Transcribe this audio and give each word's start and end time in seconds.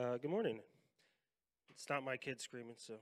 Uh, 0.00 0.16
good 0.16 0.30
morning. 0.30 0.60
It's 1.68 1.86
not 1.90 2.02
my 2.02 2.16
kid 2.16 2.40
screaming, 2.40 2.76
so. 2.78 2.94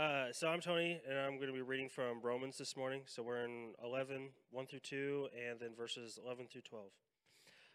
Uh, 0.00 0.26
so 0.30 0.46
I'm 0.46 0.60
Tony, 0.60 1.00
and 1.08 1.18
I'm 1.18 1.38
going 1.38 1.48
to 1.48 1.52
be 1.52 1.62
reading 1.62 1.88
from 1.88 2.20
Romans 2.22 2.56
this 2.56 2.76
morning. 2.76 3.00
So 3.06 3.20
we're 3.20 3.44
in 3.44 3.72
11, 3.82 4.28
1 4.52 4.66
through 4.66 4.78
2, 4.78 5.28
and 5.48 5.58
then 5.58 5.70
verses 5.76 6.20
11 6.24 6.46
through 6.52 6.60
12. 6.60 6.84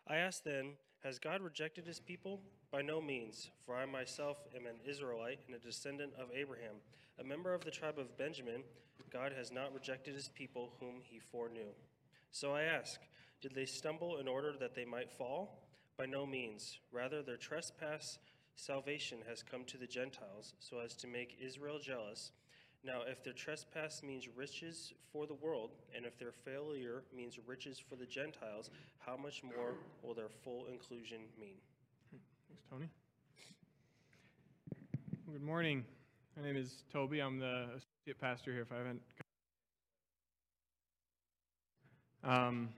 I 0.08 0.18
ask 0.18 0.42
then, 0.46 0.76
has 1.04 1.20
God 1.20 1.42
rejected 1.42 1.86
his 1.86 2.00
people? 2.00 2.40
By 2.72 2.82
no 2.82 3.02
means, 3.02 3.50
for 3.66 3.76
I 3.76 3.86
myself 3.86 4.38
am 4.56 4.66
an 4.66 4.76
Israelite 4.90 5.40
and 5.48 5.56
a 5.56 5.60
descendant 5.60 6.14
of 6.18 6.30
Abraham, 6.34 6.76
a 7.20 7.26
member 7.26 7.54
of 7.54 7.66
the 7.66 7.72
tribe 7.72 8.00
of 8.00 8.18
Benjamin. 8.18 8.64
God 9.12 9.34
has 9.38 9.52
not 9.52 9.74
rejected 9.74 10.16
his 10.16 10.30
people 10.30 10.72
whom 10.80 11.02
he 11.04 11.20
foreknew. 11.20 11.74
So 12.32 12.54
I 12.54 12.62
ask, 12.62 13.02
did 13.42 13.54
they 13.54 13.66
stumble 13.66 14.20
in 14.20 14.30
order 14.30 14.54
that 14.62 14.76
they 14.76 14.86
might 14.86 15.12
fall? 15.12 15.63
By 15.98 16.06
no 16.06 16.26
means. 16.26 16.80
Rather, 16.92 17.22
their 17.22 17.38
trespass 17.38 18.18
salvation 18.56 19.20
has 19.28 19.44
come 19.44 19.64
to 19.66 19.78
the 19.78 19.88
Gentiles, 19.88 20.54
so 20.60 20.80
as 20.80 20.96
to 20.96 21.08
make 21.08 21.38
Israel 21.42 21.80
jealous. 21.80 22.32
Now, 22.86 23.02
if 23.08 23.24
their 23.24 23.34
trespass 23.34 24.04
means 24.04 24.28
riches 24.36 24.94
for 25.12 25.26
the 25.26 25.36
world, 25.36 25.72
and 25.96 26.06
if 26.06 26.18
their 26.18 26.32
failure 26.32 27.04
means 27.16 27.40
riches 27.46 27.80
for 27.80 27.96
the 27.96 28.06
Gentiles, 28.06 28.70
how 29.00 29.16
much 29.16 29.42
more 29.44 29.76
will 30.02 30.14
their 30.14 30.30
full 30.44 30.66
inclusion 30.72 31.20
mean? 31.40 31.56
Thanks, 32.12 32.64
Tony. 32.70 32.90
Good 35.32 35.42
morning. 35.42 35.86
My 36.36 36.44
name 36.44 36.58
is 36.58 36.84
Toby. 36.92 37.22
I'm 37.22 37.40
the 37.40 37.68
associate 37.70 38.20
pastor 38.20 38.52
here. 38.52 38.64
If 38.64 38.72
I 38.72 38.78
haven't, 38.78 39.02
um, 42.24 42.70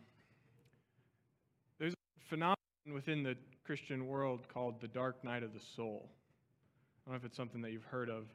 there's 1.79 1.93
a 1.93 2.29
phenomenon 2.29 2.55
within 2.93 3.23
the 3.23 3.35
Christian 3.65 4.07
world 4.07 4.47
called 4.47 4.79
the 4.79 4.87
dark 4.87 5.23
night 5.23 5.43
of 5.43 5.53
the 5.53 5.59
soul. 5.59 6.07
I 6.07 7.09
don't 7.09 7.13
know 7.13 7.17
if 7.17 7.25
it's 7.25 7.37
something 7.37 7.61
that 7.61 7.71
you've 7.71 7.85
heard 7.85 8.09
of, 8.09 8.25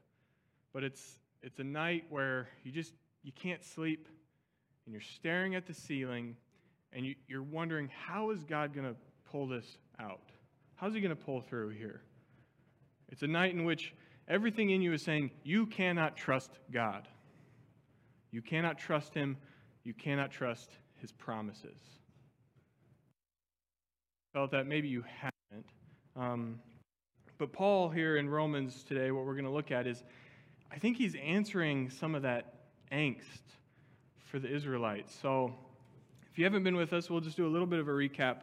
but 0.72 0.82
it's 0.82 1.18
it's 1.42 1.58
a 1.58 1.64
night 1.64 2.04
where 2.10 2.48
you 2.64 2.72
just 2.72 2.92
you 3.22 3.32
can't 3.32 3.64
sleep 3.64 4.08
and 4.86 4.92
you're 4.92 5.00
staring 5.00 5.54
at 5.54 5.66
the 5.66 5.74
ceiling 5.74 6.36
and 6.92 7.06
you, 7.06 7.14
you're 7.28 7.42
wondering 7.42 7.88
how 8.06 8.30
is 8.30 8.44
God 8.44 8.74
going 8.74 8.86
to 8.86 8.96
pull 9.30 9.46
this 9.46 9.78
out? 10.00 10.20
How's 10.74 10.94
he 10.94 11.00
going 11.00 11.16
to 11.16 11.22
pull 11.22 11.40
through 11.40 11.70
here? 11.70 12.02
It's 13.08 13.22
a 13.22 13.26
night 13.26 13.54
in 13.54 13.64
which 13.64 13.94
everything 14.28 14.70
in 14.70 14.82
you 14.82 14.92
is 14.92 15.02
saying 15.02 15.30
you 15.44 15.66
cannot 15.66 16.16
trust 16.16 16.50
God. 16.72 17.06
You 18.30 18.42
cannot 18.42 18.78
trust 18.78 19.14
him. 19.14 19.36
You 19.84 19.94
cannot 19.94 20.30
trust 20.30 20.70
his 21.00 21.12
promises 21.12 21.99
felt 24.32 24.50
that 24.52 24.66
maybe 24.66 24.88
you 24.88 25.04
haven't. 25.20 25.66
Um, 26.16 26.60
but 27.38 27.52
Paul 27.52 27.88
here 27.88 28.16
in 28.16 28.28
Romans 28.28 28.84
today, 28.84 29.10
what 29.10 29.24
we're 29.24 29.34
going 29.34 29.44
to 29.44 29.50
look 29.50 29.70
at 29.70 29.86
is, 29.86 30.04
I 30.70 30.78
think 30.78 30.96
he's 30.96 31.16
answering 31.16 31.90
some 31.90 32.14
of 32.14 32.22
that 32.22 32.54
angst 32.92 33.40
for 34.30 34.38
the 34.38 34.48
Israelites. 34.48 35.16
So 35.20 35.52
if 36.30 36.38
you 36.38 36.44
haven't 36.44 36.62
been 36.62 36.76
with 36.76 36.92
us, 36.92 37.10
we'll 37.10 37.20
just 37.20 37.36
do 37.36 37.46
a 37.46 37.50
little 37.50 37.66
bit 37.66 37.80
of 37.80 37.88
a 37.88 37.92
recap 37.92 38.42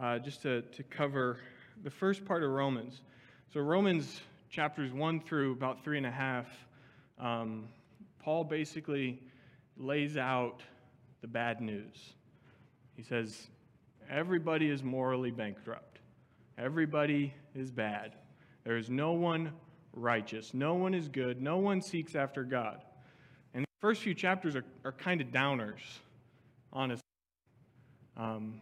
uh, 0.00 0.18
just 0.18 0.42
to, 0.42 0.62
to 0.62 0.82
cover 0.84 1.38
the 1.82 1.90
first 1.90 2.24
part 2.24 2.44
of 2.44 2.50
Romans. 2.50 3.00
So, 3.52 3.60
Romans 3.60 4.20
chapters 4.50 4.92
1 4.92 5.20
through 5.20 5.52
about 5.52 5.82
three 5.82 5.96
and 5.96 6.06
a 6.06 6.10
half, 6.10 6.46
um, 7.18 7.68
Paul 8.22 8.44
basically 8.44 9.22
lays 9.76 10.16
out 10.16 10.62
the 11.20 11.26
bad 11.26 11.60
news. 11.60 12.14
He 12.96 13.02
says, 13.02 13.48
Everybody 14.10 14.70
is 14.70 14.84
morally 14.84 15.30
bankrupt. 15.30 15.98
Everybody 16.58 17.34
is 17.54 17.70
bad. 17.70 18.14
There 18.64 18.76
is 18.76 18.88
no 18.88 19.12
one 19.12 19.52
righteous. 19.92 20.54
No 20.54 20.74
one 20.74 20.94
is 20.94 21.08
good. 21.08 21.42
No 21.42 21.58
one 21.58 21.82
seeks 21.82 22.14
after 22.14 22.44
God. 22.44 22.82
And 23.52 23.64
the 23.64 23.80
first 23.80 24.02
few 24.02 24.14
chapters 24.14 24.54
are, 24.54 24.64
are 24.84 24.92
kind 24.92 25.20
of 25.20 25.28
downers, 25.28 25.80
honestly. 26.72 27.02
Um, 28.16 28.60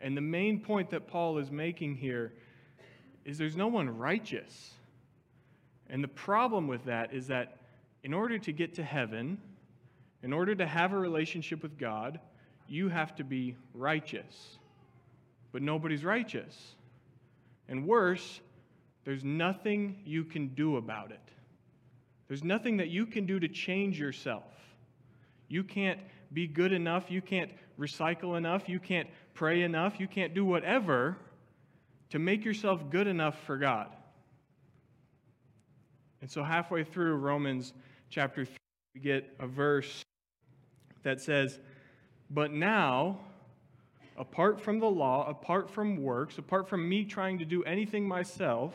and 0.00 0.16
the 0.16 0.22
main 0.22 0.60
point 0.60 0.90
that 0.90 1.06
Paul 1.06 1.38
is 1.38 1.50
making 1.50 1.96
here 1.96 2.34
is 3.24 3.38
there's 3.38 3.56
no 3.56 3.68
one 3.68 3.88
righteous. 3.88 4.74
And 5.88 6.04
the 6.04 6.08
problem 6.08 6.68
with 6.68 6.84
that 6.84 7.14
is 7.14 7.28
that 7.28 7.58
in 8.04 8.12
order 8.12 8.38
to 8.38 8.52
get 8.52 8.74
to 8.74 8.84
heaven, 8.84 9.38
in 10.22 10.32
order 10.32 10.54
to 10.54 10.66
have 10.66 10.92
a 10.92 10.98
relationship 10.98 11.62
with 11.62 11.78
God, 11.78 12.20
you 12.68 12.88
have 12.88 13.14
to 13.16 13.24
be 13.24 13.56
righteous 13.74 14.58
but 15.52 15.62
nobody's 15.62 16.04
righteous. 16.04 16.74
And 17.68 17.86
worse, 17.86 18.40
there's 19.04 19.24
nothing 19.24 20.00
you 20.04 20.24
can 20.24 20.48
do 20.48 20.76
about 20.76 21.10
it. 21.10 21.20
There's 22.28 22.44
nothing 22.44 22.78
that 22.78 22.88
you 22.88 23.06
can 23.06 23.26
do 23.26 23.38
to 23.38 23.48
change 23.48 23.98
yourself. 23.98 24.44
You 25.48 25.62
can't 25.62 26.00
be 26.32 26.46
good 26.46 26.72
enough. 26.72 27.10
You 27.10 27.22
can't 27.22 27.50
recycle 27.78 28.36
enough. 28.36 28.68
You 28.68 28.80
can't 28.80 29.08
pray 29.34 29.62
enough. 29.62 30.00
You 30.00 30.08
can't 30.08 30.34
do 30.34 30.44
whatever 30.44 31.16
to 32.10 32.18
make 32.18 32.44
yourself 32.44 32.90
good 32.90 33.06
enough 33.06 33.38
for 33.44 33.56
God. 33.56 33.88
And 36.20 36.30
so, 36.30 36.42
halfway 36.42 36.82
through 36.82 37.14
Romans 37.16 37.72
chapter 38.10 38.44
3, 38.44 38.56
we 38.94 39.00
get 39.00 39.32
a 39.38 39.46
verse 39.46 40.02
that 41.02 41.20
says, 41.20 41.60
But 42.30 42.52
now, 42.52 43.20
apart 44.18 44.60
from 44.60 44.78
the 44.78 44.86
law, 44.86 45.28
apart 45.28 45.70
from 45.70 46.02
works, 46.02 46.38
apart 46.38 46.68
from 46.68 46.88
me 46.88 47.04
trying 47.04 47.38
to 47.38 47.44
do 47.44 47.62
anything 47.64 48.06
myself, 48.06 48.74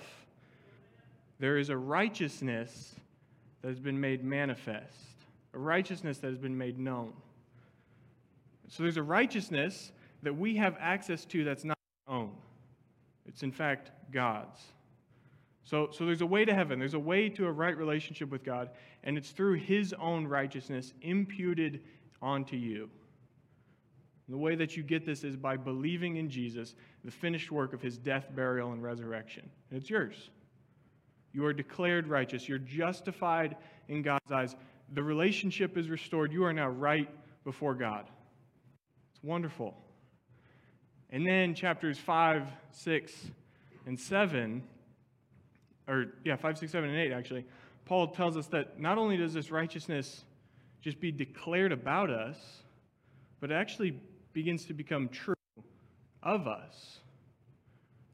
there 1.39 1.57
is 1.57 1.69
a 1.69 1.77
righteousness 1.77 2.95
that 3.61 3.69
has 3.69 3.79
been 3.79 3.99
made 3.99 4.23
manifest, 4.23 5.15
a 5.53 5.59
righteousness 5.59 6.19
that 6.19 6.27
has 6.27 6.37
been 6.37 6.57
made 6.57 6.79
known. 6.79 7.13
So 8.67 8.83
there's 8.83 8.97
a 8.97 9.03
righteousness 9.03 9.91
that 10.23 10.35
we 10.35 10.55
have 10.55 10.77
access 10.79 11.25
to 11.25 11.43
that's 11.43 11.63
not 11.63 11.77
our 12.07 12.15
own. 12.15 12.31
It's 13.25 13.43
in 13.43 13.51
fact 13.51 13.91
God's. 14.11 14.59
So, 15.63 15.89
so 15.91 16.05
there's 16.05 16.21
a 16.21 16.25
way 16.25 16.45
to 16.45 16.53
heaven, 16.53 16.79
there's 16.79 16.95
a 16.95 16.99
way 16.99 17.29
to 17.29 17.45
a 17.47 17.51
right 17.51 17.77
relationship 17.77 18.29
with 18.29 18.43
God, 18.43 18.69
and 19.03 19.17
it's 19.17 19.31
through 19.31 19.55
His 19.55 19.93
own 19.93 20.27
righteousness 20.27 20.93
imputed 21.01 21.81
onto 22.21 22.55
you. 22.55 22.89
And 24.31 24.39
the 24.39 24.41
way 24.41 24.55
that 24.55 24.77
you 24.77 24.83
get 24.83 25.05
this 25.05 25.25
is 25.25 25.35
by 25.35 25.57
believing 25.57 26.15
in 26.15 26.29
Jesus, 26.29 26.73
the 27.03 27.11
finished 27.11 27.51
work 27.51 27.73
of 27.73 27.81
his 27.81 27.97
death, 27.97 28.29
burial, 28.33 28.71
and 28.71 28.81
resurrection. 28.81 29.43
And 29.69 29.77
it's 29.77 29.89
yours. 29.89 30.29
You 31.33 31.43
are 31.43 31.51
declared 31.51 32.07
righteous. 32.07 32.47
You're 32.47 32.57
justified 32.57 33.57
in 33.89 34.01
God's 34.01 34.31
eyes. 34.31 34.55
The 34.93 35.03
relationship 35.03 35.77
is 35.77 35.89
restored. 35.89 36.31
You 36.31 36.45
are 36.45 36.53
now 36.53 36.69
right 36.69 37.09
before 37.43 37.75
God. 37.75 38.05
It's 39.13 39.21
wonderful. 39.21 39.75
And 41.09 41.27
then 41.27 41.53
chapters 41.53 41.97
5, 41.97 42.47
6, 42.71 43.13
and 43.85 43.99
7, 43.99 44.63
or 45.89 46.05
yeah, 46.23 46.37
5, 46.37 46.57
6, 46.57 46.71
7, 46.71 46.89
and 46.89 46.97
8 46.97 47.11
actually, 47.11 47.45
Paul 47.83 48.07
tells 48.07 48.37
us 48.37 48.47
that 48.47 48.79
not 48.79 48.97
only 48.97 49.17
does 49.17 49.33
this 49.33 49.51
righteousness 49.51 50.23
just 50.79 51.01
be 51.01 51.11
declared 51.11 51.73
about 51.73 52.09
us, 52.09 52.37
but 53.41 53.51
it 53.51 53.55
actually 53.55 53.99
begins 54.33 54.65
to 54.65 54.73
become 54.73 55.09
true 55.09 55.35
of 56.23 56.47
us. 56.47 56.99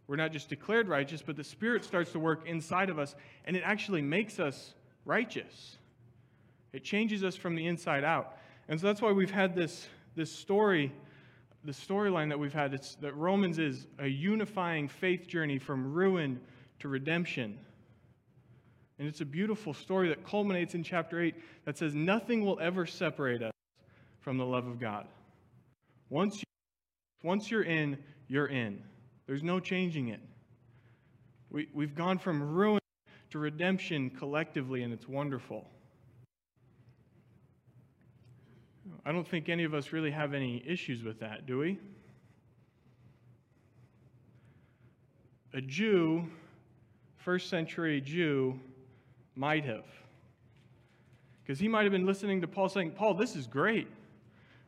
We're 0.08 0.16
not 0.16 0.32
just 0.32 0.50
declared 0.50 0.88
righteous, 0.88 1.22
but 1.22 1.36
the 1.36 1.44
Spirit 1.44 1.84
starts 1.84 2.12
to 2.14 2.20
work 2.20 2.48
inside 2.48 2.90
of 2.90 2.98
us, 2.98 3.16
and 3.46 3.56
it 3.56 3.64
actually 3.66 4.02
makes 4.02 4.40
us 4.40 4.74
righteous. 5.06 5.78
It 6.72 6.84
changes 6.84 7.24
us 7.24 7.36
from 7.36 7.56
the 7.56 7.68
inside 7.68 8.04
out. 8.04 8.38
And 8.70 8.80
so 8.80 8.88
that's 8.88 9.02
why 9.02 9.12
we've 9.12 9.32
had 9.32 9.56
this, 9.56 9.88
this 10.16 10.32
story, 10.32 10.94
the 11.66 11.72
storyline 11.72 12.30
that 12.30 12.40
we've 12.40 12.54
had, 12.54 12.74
it's, 12.74 12.96
that 12.96 13.16
Romans 13.16 13.60
is 13.60 13.88
a 14.00 14.08
unifying 14.08 14.88
faith 14.88 15.28
journey 15.28 15.60
from 15.60 15.94
ruin 15.94 16.40
to 16.80 16.88
redemption. 16.88 17.58
And 19.00 19.08
it's 19.08 19.22
a 19.22 19.26
beautiful 19.26 19.74
story 19.74 20.10
that 20.10 20.26
culminates 20.26 20.74
in 20.74 20.84
chapter 20.84 21.22
8 21.22 21.36
that 21.66 21.78
says, 21.78 21.94
Nothing 21.94 22.46
will 22.46 22.60
ever 22.60 22.86
separate 22.86 23.44
us 23.44 23.54
from 24.22 24.38
the 24.38 24.46
love 24.46 24.68
of 24.68 24.80
God. 24.80 25.08
Once, 26.10 26.38
you, 26.38 26.44
once 27.24 27.52
you're 27.52 27.64
in, 27.64 27.98
you're 28.28 28.48
in. 28.48 28.82
There's 29.26 29.44
no 29.44 29.60
changing 29.60 30.10
it. 30.10 30.22
We, 31.50 31.68
we've 31.74 31.96
gone 31.96 32.18
from 32.18 32.42
ruin 32.42 32.80
to 33.32 33.40
redemption 33.40 34.10
collectively, 34.10 34.84
and 34.84 34.94
it's 34.94 35.08
wonderful. 35.08 35.66
I 39.06 39.12
don't 39.12 39.28
think 39.28 39.50
any 39.50 39.64
of 39.64 39.74
us 39.74 39.92
really 39.92 40.12
have 40.12 40.34
any 40.34 40.64
issues 40.66 41.04
with 41.04 41.20
that, 41.20 41.46
do 41.46 41.60
we? 41.60 41.80
A 45.54 45.62
Jew, 45.62 46.26
first 47.18 47.50
century 47.50 48.00
Jew, 48.00 48.60
might 49.36 49.66
have. 49.66 49.86
Because 51.44 51.60
he 51.60 51.68
might 51.68 51.84
have 51.84 51.92
been 51.92 52.06
listening 52.06 52.42
to 52.42 52.48
Paul 52.48 52.70
saying, 52.70 52.92
Paul, 52.92 53.14
this 53.14 53.36
is 53.36 53.48
great 53.48 53.88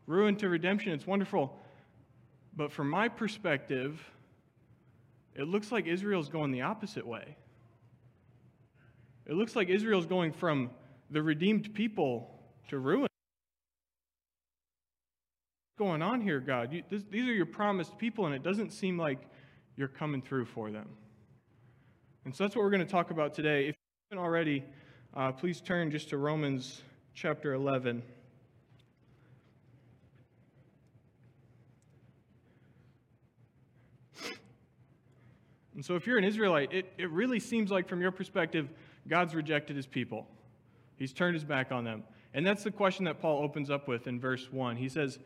ruin 0.10 0.36
to 0.36 0.50
redemption. 0.50 0.92
It's 0.92 1.06
wonderful. 1.06 1.56
But 2.56 2.72
from 2.72 2.90
my 2.90 3.08
perspective, 3.08 4.04
it 5.36 5.44
looks 5.44 5.72
like 5.72 5.86
Israel's 5.86 6.30
going 6.30 6.52
the 6.52 6.64
opposite 6.64 7.06
way. 7.06 7.38
It 9.28 9.34
looks 9.36 9.56
like 9.56 9.70
Israel's 9.70 10.08
going 10.08 10.34
from 10.34 10.72
the 11.12 11.22
redeemed 11.22 11.76
people 11.76 12.42
to 12.70 12.80
ruin. 12.80 13.02
What's 13.02 13.10
going 15.78 16.02
on 16.02 16.22
here, 16.22 16.40
God? 16.40 16.74
You, 16.74 16.82
this, 16.90 17.04
these 17.12 17.28
are 17.28 17.34
your 17.34 17.46
promised 17.46 17.96
people, 18.00 18.26
and 18.26 18.34
it 18.34 18.42
doesn't 18.42 18.72
seem 18.72 18.98
like 18.98 19.20
you're 19.78 19.88
coming 19.88 20.24
through 20.24 20.46
for 20.46 20.72
them. 20.72 20.90
And 22.26 22.36
so 22.36 22.44
that's 22.44 22.56
what 22.56 22.64
we're 22.64 22.72
going 22.72 22.86
to 22.86 22.92
talk 22.92 23.12
about 23.12 23.36
today. 23.36 23.68
If 23.68 23.76
you 23.76 24.10
haven't 24.10 24.26
already, 24.26 24.64
uh, 25.14 25.34
please 25.34 25.62
turn 25.62 25.92
just 25.92 26.10
to 26.10 26.18
Romans 26.18 26.82
chapter 27.14 27.54
11. 27.54 28.02
And 35.80 35.86
so, 35.86 35.96
if 35.96 36.06
you're 36.06 36.18
an 36.18 36.26
Israelite, 36.26 36.74
it, 36.74 36.92
it 36.98 37.10
really 37.10 37.40
seems 37.40 37.72
like, 37.72 37.88
from 37.88 38.02
your 38.02 38.12
perspective, 38.12 38.68
God's 39.08 39.34
rejected 39.34 39.78
his 39.78 39.88
people. 39.88 40.28
He's 40.98 41.14
turned 41.14 41.36
his 41.36 41.46
back 41.46 41.72
on 41.72 41.86
them. 41.86 42.04
And 42.34 42.46
that's 42.46 42.66
the 42.66 42.72
question 42.72 43.06
that 43.06 43.22
Paul 43.22 43.42
opens 43.42 43.70
up 43.70 43.88
with 43.88 44.06
in 44.06 44.20
verse 44.20 44.52
1. 44.52 44.76
He 44.76 44.90
says, 44.90 45.20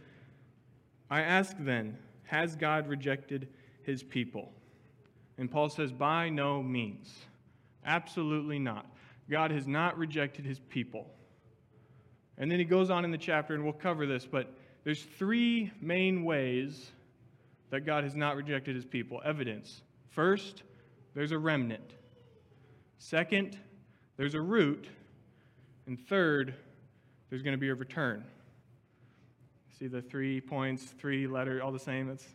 I 1.10 1.22
ask 1.22 1.56
then, 1.58 1.98
has 2.26 2.56
God 2.56 2.88
rejected 2.88 3.48
his 3.82 4.04
people? 4.04 4.54
And 5.40 5.50
Paul 5.50 5.70
says, 5.70 5.92
by 5.92 6.30
no 6.30 6.62
means. 6.62 7.12
Absolutely 7.84 8.60
not. 8.60 8.86
God 9.32 9.50
has 9.50 9.66
not 9.66 9.98
rejected 9.98 10.46
his 10.46 10.60
people. 10.60 11.10
And 12.38 12.52
then 12.52 12.60
he 12.60 12.66
goes 12.66 12.92
on 12.92 13.06
in 13.06 13.10
the 13.10 13.18
chapter, 13.18 13.56
and 13.56 13.64
we'll 13.64 13.74
cover 13.74 14.06
this, 14.06 14.28
but 14.28 14.54
there's 14.84 15.02
three 15.02 15.72
main 15.82 16.24
ways 16.24 16.92
that 17.72 17.88
God 17.88 18.04
has 18.04 18.16
not 18.16 18.36
rejected 18.36 18.76
his 18.76 18.86
people. 18.86 19.20
Evidence. 19.26 19.82
First, 20.14 20.64
there's 21.16 21.32
a 21.32 21.38
remnant. 21.38 21.94
Second, 23.00 23.58
there's 24.16 24.36
a 24.36 24.42
root. 24.42 24.88
And 25.88 26.00
third, 26.00 26.54
there's 27.30 27.42
going 27.42 27.54
to 27.54 27.60
be 27.60 27.70
a 27.70 27.76
return. 27.76 28.24
See 29.80 29.88
the 29.88 30.04
three 30.04 30.40
points, 30.40 30.94
three 31.00 31.26
letters, 31.26 31.62
all 31.64 31.72
the 31.72 31.80
same? 31.80 32.12
It's, 32.12 32.28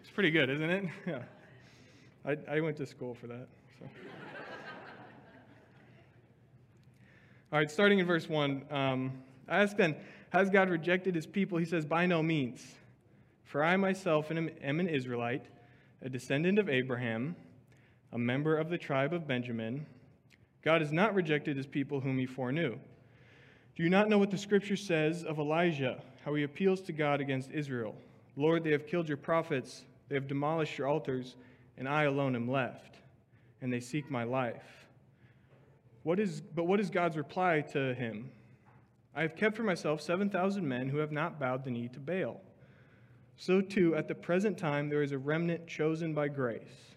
it's 0.00 0.10
pretty 0.10 0.30
good, 0.30 0.48
isn't 0.48 0.70
it? 0.70 0.84
Yeah. 1.06 1.22
I, 2.24 2.56
I 2.56 2.60
went 2.60 2.76
to 2.78 2.86
school 2.86 3.14
for 3.14 3.26
that. 3.28 3.46
So. 3.78 3.84
all 7.52 7.58
right, 7.58 7.70
starting 7.70 8.00
in 8.00 8.06
verse 8.06 8.28
1. 8.28 8.64
Um, 8.70 9.12
I 9.48 9.62
ask 9.62 9.76
then, 9.76 9.96
Has 10.30 10.50
God 10.50 10.68
rejected 10.68 11.14
his 11.14 11.26
people? 11.26 11.58
He 11.58 11.64
says, 11.64 11.84
By 11.84 12.06
no 12.06 12.22
means. 12.22 12.64
For 13.44 13.62
I 13.62 13.76
myself 13.76 14.30
am 14.30 14.80
an 14.80 14.88
Israelite 14.88 15.46
a 16.06 16.08
descendant 16.08 16.56
of 16.56 16.68
Abraham, 16.68 17.34
a 18.12 18.18
member 18.18 18.56
of 18.56 18.70
the 18.70 18.78
tribe 18.78 19.12
of 19.12 19.26
Benjamin. 19.26 19.84
God 20.62 20.80
has 20.80 20.92
not 20.92 21.16
rejected 21.16 21.56
his 21.56 21.66
people 21.66 21.98
whom 21.98 22.16
he 22.16 22.26
foreknew. 22.26 22.78
Do 23.74 23.82
you 23.82 23.90
not 23.90 24.08
know 24.08 24.16
what 24.16 24.30
the 24.30 24.38
scripture 24.38 24.76
says 24.76 25.24
of 25.24 25.40
Elijah, 25.40 26.00
how 26.24 26.32
he 26.34 26.44
appeals 26.44 26.80
to 26.82 26.92
God 26.92 27.20
against 27.20 27.50
Israel? 27.50 27.96
Lord, 28.36 28.62
they 28.62 28.70
have 28.70 28.86
killed 28.86 29.08
your 29.08 29.16
prophets, 29.16 29.84
they 30.08 30.14
have 30.14 30.28
demolished 30.28 30.78
your 30.78 30.86
altars, 30.86 31.34
and 31.76 31.88
I 31.88 32.04
alone 32.04 32.36
am 32.36 32.48
left, 32.48 32.98
and 33.60 33.72
they 33.72 33.80
seek 33.80 34.08
my 34.08 34.22
life. 34.22 34.86
What 36.04 36.20
is, 36.20 36.40
but 36.40 36.68
what 36.68 36.78
is 36.78 36.88
God's 36.88 37.16
reply 37.16 37.62
to 37.72 37.94
him? 37.94 38.30
I 39.12 39.22
have 39.22 39.34
kept 39.34 39.56
for 39.56 39.64
myself 39.64 40.00
7,000 40.00 40.66
men 40.66 40.88
who 40.88 40.98
have 40.98 41.10
not 41.10 41.40
bowed 41.40 41.64
the 41.64 41.70
knee 41.72 41.88
to 41.88 41.98
Baal. 41.98 42.40
So 43.36 43.60
too, 43.60 43.94
at 43.94 44.08
the 44.08 44.14
present 44.14 44.56
time, 44.56 44.88
there 44.88 45.02
is 45.02 45.12
a 45.12 45.18
remnant 45.18 45.66
chosen 45.66 46.14
by 46.14 46.28
grace. 46.28 46.94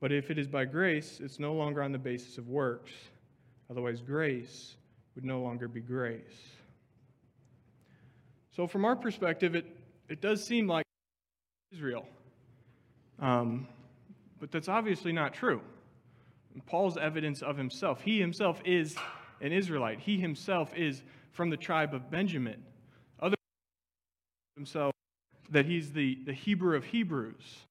But 0.00 0.12
if 0.12 0.30
it 0.30 0.38
is 0.38 0.46
by 0.46 0.64
grace, 0.64 1.20
it's 1.22 1.38
no 1.38 1.54
longer 1.54 1.82
on 1.82 1.92
the 1.92 1.98
basis 1.98 2.38
of 2.38 2.48
works. 2.48 2.92
Otherwise, 3.70 4.00
grace 4.00 4.76
would 5.14 5.24
no 5.24 5.40
longer 5.40 5.68
be 5.68 5.80
grace. 5.80 6.22
So, 8.54 8.66
from 8.66 8.84
our 8.84 8.96
perspective, 8.96 9.54
it, 9.54 9.66
it 10.08 10.20
does 10.20 10.44
seem 10.44 10.66
like 10.66 10.84
Israel. 11.72 12.06
Um, 13.18 13.66
but 14.38 14.50
that's 14.50 14.68
obviously 14.68 15.12
not 15.12 15.34
true. 15.34 15.60
Paul's 16.66 16.96
evidence 16.96 17.42
of 17.42 17.56
himself. 17.56 18.00
He 18.00 18.18
himself 18.18 18.62
is 18.64 18.96
an 19.42 19.52
Israelite, 19.52 20.00
he 20.00 20.18
himself 20.18 20.72
is 20.74 21.02
from 21.32 21.50
the 21.50 21.56
tribe 21.56 21.92
of 21.92 22.10
Benjamin. 22.10 22.62
Other 23.20 23.36
himself 24.56 24.95
that 25.50 25.66
he's 25.66 25.92
the, 25.92 26.18
the 26.24 26.32
Hebrew 26.32 26.76
of 26.76 26.84
Hebrews. 26.84 27.66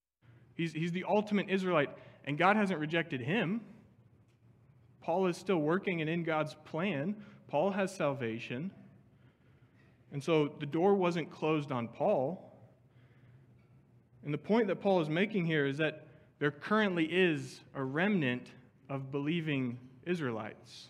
He's, 0.55 0.73
he's 0.73 0.91
the 0.91 1.05
ultimate 1.07 1.49
Israelite, 1.49 1.89
and 2.25 2.37
God 2.37 2.55
hasn't 2.55 2.79
rejected 2.79 3.21
him. 3.21 3.61
Paul 5.01 5.27
is 5.27 5.37
still 5.37 5.57
working 5.57 6.01
and 6.01 6.09
in 6.09 6.23
God's 6.23 6.55
plan. 6.65 7.15
Paul 7.47 7.71
has 7.71 7.95
salvation. 7.95 8.71
And 10.11 10.23
so 10.23 10.53
the 10.59 10.65
door 10.65 10.95
wasn't 10.95 11.29
closed 11.29 11.71
on 11.71 11.87
Paul. 11.87 12.53
And 14.23 14.33
the 14.33 14.39
point 14.39 14.67
that 14.67 14.77
Paul 14.77 15.01
is 15.01 15.09
making 15.09 15.45
here 15.45 15.65
is 15.65 15.77
that 15.77 16.07
there 16.39 16.51
currently 16.51 17.05
is 17.05 17.61
a 17.75 17.83
remnant 17.83 18.47
of 18.89 19.11
believing 19.11 19.77
Israelites. 20.05 20.89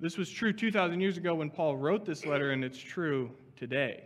This 0.00 0.18
was 0.18 0.28
true 0.30 0.52
2,000 0.52 1.00
years 1.00 1.16
ago 1.16 1.34
when 1.34 1.50
Paul 1.50 1.76
wrote 1.76 2.04
this 2.04 2.26
letter, 2.26 2.50
and 2.50 2.64
it's 2.64 2.78
true 2.78 3.30
today. 3.56 4.05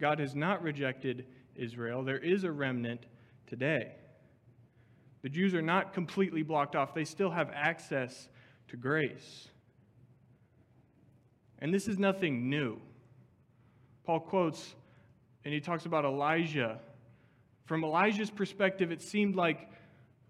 God 0.00 0.18
has 0.18 0.34
not 0.34 0.62
rejected 0.62 1.26
Israel. 1.54 2.02
There 2.02 2.18
is 2.18 2.44
a 2.44 2.50
remnant 2.50 3.06
today. 3.46 3.92
The 5.22 5.28
Jews 5.28 5.54
are 5.54 5.62
not 5.62 5.92
completely 5.92 6.42
blocked 6.42 6.76
off, 6.76 6.94
they 6.94 7.04
still 7.04 7.30
have 7.30 7.50
access 7.52 8.28
to 8.68 8.76
grace. 8.76 9.48
And 11.58 11.72
this 11.72 11.88
is 11.88 11.98
nothing 11.98 12.50
new. 12.50 12.78
Paul 14.04 14.20
quotes, 14.20 14.74
and 15.44 15.52
he 15.52 15.60
talks 15.60 15.86
about 15.86 16.04
Elijah. 16.04 16.78
From 17.64 17.82
Elijah's 17.82 18.30
perspective, 18.30 18.92
it 18.92 19.02
seemed 19.02 19.34
like 19.34 19.68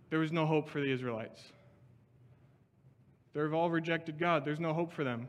there 0.08 0.18
was 0.18 0.32
no 0.32 0.46
hope 0.46 0.68
for 0.68 0.80
the 0.80 0.90
Israelites. 0.90 1.42
They've 3.34 3.52
all 3.52 3.70
rejected 3.70 4.18
God. 4.18 4.44
There's 4.44 4.60
no 4.60 4.72
hope 4.72 4.92
for 4.92 5.04
them. 5.04 5.28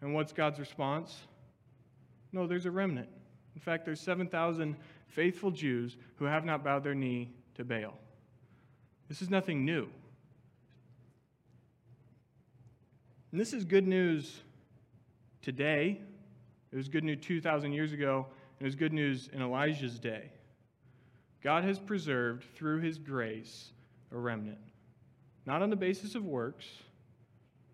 And 0.00 0.14
what's 0.14 0.32
God's 0.32 0.58
response? 0.58 1.14
No, 2.32 2.46
there's 2.46 2.64
a 2.64 2.70
remnant. 2.70 3.08
In 3.54 3.60
fact, 3.60 3.84
there's 3.84 4.00
7,000 4.00 4.76
faithful 5.06 5.50
Jews 5.50 5.96
who 6.16 6.24
have 6.24 6.44
not 6.44 6.64
bowed 6.64 6.84
their 6.84 6.94
knee 6.94 7.30
to 7.54 7.64
Baal. 7.64 7.98
This 9.08 9.22
is 9.22 9.30
nothing 9.30 9.64
new. 9.64 9.88
And 13.30 13.40
this 13.40 13.52
is 13.52 13.64
good 13.64 13.86
news 13.86 14.40
today. 15.42 16.00
It 16.72 16.76
was 16.76 16.88
good 16.88 17.04
news 17.04 17.18
2,000 17.20 17.72
years 17.72 17.92
ago, 17.92 18.26
and 18.58 18.64
it 18.64 18.68
was 18.68 18.74
good 18.74 18.92
news 18.92 19.28
in 19.32 19.42
Elijah's 19.42 19.98
day. 19.98 20.30
God 21.42 21.64
has 21.64 21.78
preserved, 21.78 22.44
through 22.54 22.80
his 22.80 22.98
grace, 22.98 23.72
a 24.12 24.16
remnant. 24.16 24.58
Not 25.46 25.62
on 25.62 25.70
the 25.70 25.76
basis 25.76 26.14
of 26.14 26.24
works, 26.24 26.64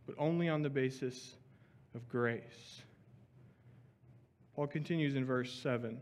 but 0.06 0.16
only 0.18 0.49
on 0.49 0.62
the 0.62 0.70
basis 0.70 1.37
of 1.94 2.08
grace. 2.08 2.82
Paul 4.54 4.66
continues 4.66 5.14
in 5.14 5.25
verse 5.25 5.52
7. 5.62 6.00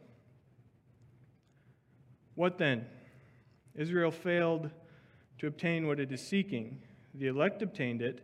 What 2.35 2.59
then? 2.59 2.87
Israel 3.75 4.11
failed 4.11 4.71
to 5.38 5.47
obtain 5.47 5.87
what 5.87 6.00
it 6.00 6.11
is 6.12 6.26
seeking. 6.26 6.81
The 7.14 7.28
elect 7.28 7.62
obtained 7.62 8.02
it, 8.02 8.23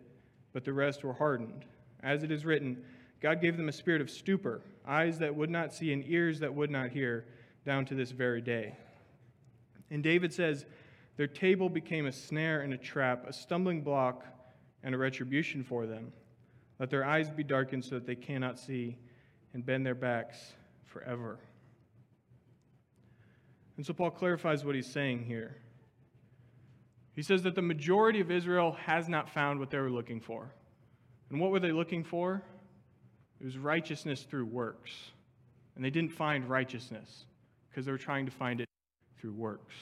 but 0.53 0.65
the 0.65 0.73
rest 0.73 1.05
were 1.05 1.13
hardened. 1.13 1.65
As 2.03 2.23
it 2.23 2.31
is 2.31 2.45
written, 2.45 2.85
God 3.21 3.41
gave 3.41 3.57
them 3.57 3.69
a 3.69 3.73
spirit 3.73 4.01
of 4.01 4.11
stupor, 4.11 4.61
eyes 4.87 5.19
that 5.19 5.35
would 5.35 5.51
not 5.51 5.73
see 5.73 5.93
and 5.93 6.05
ears 6.07 6.41
that 6.41 6.55
would 6.55 6.71
not 6.71 6.91
hear, 6.91 7.27
down 7.65 7.87
to 7.87 7.95
this 7.95 8.11
very 8.11 8.41
day. 8.41 8.77
And 9.91 10.03
David 10.03 10.33
says, 10.33 10.67
Their 11.17 11.27
table 11.27 11.69
became 11.69 12.07
a 12.07 12.13
snare 12.13 12.61
and 12.61 12.75
a 12.75 12.79
trap, 12.79 13.27
a 13.27 13.33
stumbling 13.33 13.83
block 13.83 14.25
and 14.83 14.95
a 14.95 14.99
retribution 14.99 15.65
for 15.65 15.87
them. 15.87 16.13
Let 16.79 16.91
their 16.91 17.05
eyes 17.05 17.31
be 17.31 17.45
darkened 17.45 17.85
so 17.85 17.95
that 17.95 18.07
they 18.07 18.17
cannot 18.17 18.59
see 18.59 18.97
and 19.55 19.65
bend 19.65 19.87
their 19.87 19.95
backs 19.95 20.37
forever. 20.85 21.39
And 23.77 23.87
so 23.87 23.93
Paul 23.93 24.11
clarifies 24.11 24.65
what 24.65 24.75
he's 24.75 24.91
saying 24.91 25.25
here. 25.25 25.57
He 27.15 27.23
says 27.23 27.43
that 27.45 27.55
the 27.55 27.63
majority 27.63 28.21
of 28.21 28.31
Israel 28.31 28.77
has 28.85 29.09
not 29.09 29.31
found 29.31 29.59
what 29.61 29.71
they 29.71 29.79
were 29.79 29.91
looking 29.91 30.21
for. 30.21 30.53
And 31.31 31.41
what 31.41 31.51
were 31.51 31.61
they 31.61 31.73
looking 31.73 32.05
for? 32.05 32.43
It 33.41 33.45
was 33.45 33.57
righteousness 33.57 34.23
through 34.23 34.47
works. 34.47 34.91
And 35.77 35.85
they 35.85 35.91
didn't 35.91 36.13
find 36.13 36.49
righteousness 36.49 37.25
because 37.69 37.87
they 37.87 37.93
were 37.93 37.99
trying 37.99 38.27
to 38.27 38.33
find 38.33 38.61
it 38.61 38.69
through 39.21 39.33
works. 39.33 39.75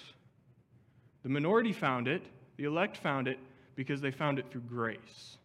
The 1.23 1.29
minority 1.29 1.73
found 1.73 2.09
it, 2.09 2.23
the 2.57 2.64
elect 2.64 2.97
found 2.97 3.29
it 3.29 3.38
because 3.75 4.00
they 4.00 4.11
found 4.11 4.38
it 4.38 4.50
through 4.50 4.62
grace. 4.62 5.37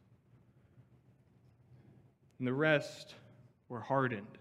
And 2.39 2.47
the 2.47 2.53
rest 2.53 3.15
were 3.69 3.81
hardened. 3.81 4.37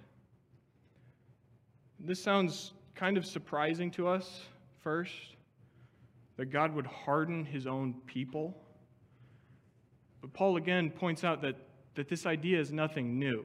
This 1.99 2.23
sounds 2.23 2.73
kind 2.95 3.17
of 3.17 3.27
surprising 3.27 3.91
to 3.93 4.09
us 4.09 4.43
first, 4.79 5.37
that 6.37 6.47
God 6.47 6.75
would 6.75 6.87
harden 6.87 7.45
his 7.45 7.67
own 7.67 7.95
people. 8.07 8.57
But 10.21 10.33
Paul 10.33 10.57
again 10.57 10.91
points 10.91 11.25
out 11.25 11.43
that, 11.43 11.57
that 11.95 12.09
this 12.09 12.27
idea 12.27 12.61
is 12.61 12.73
nothing 12.73 13.19
new. 13.19 13.45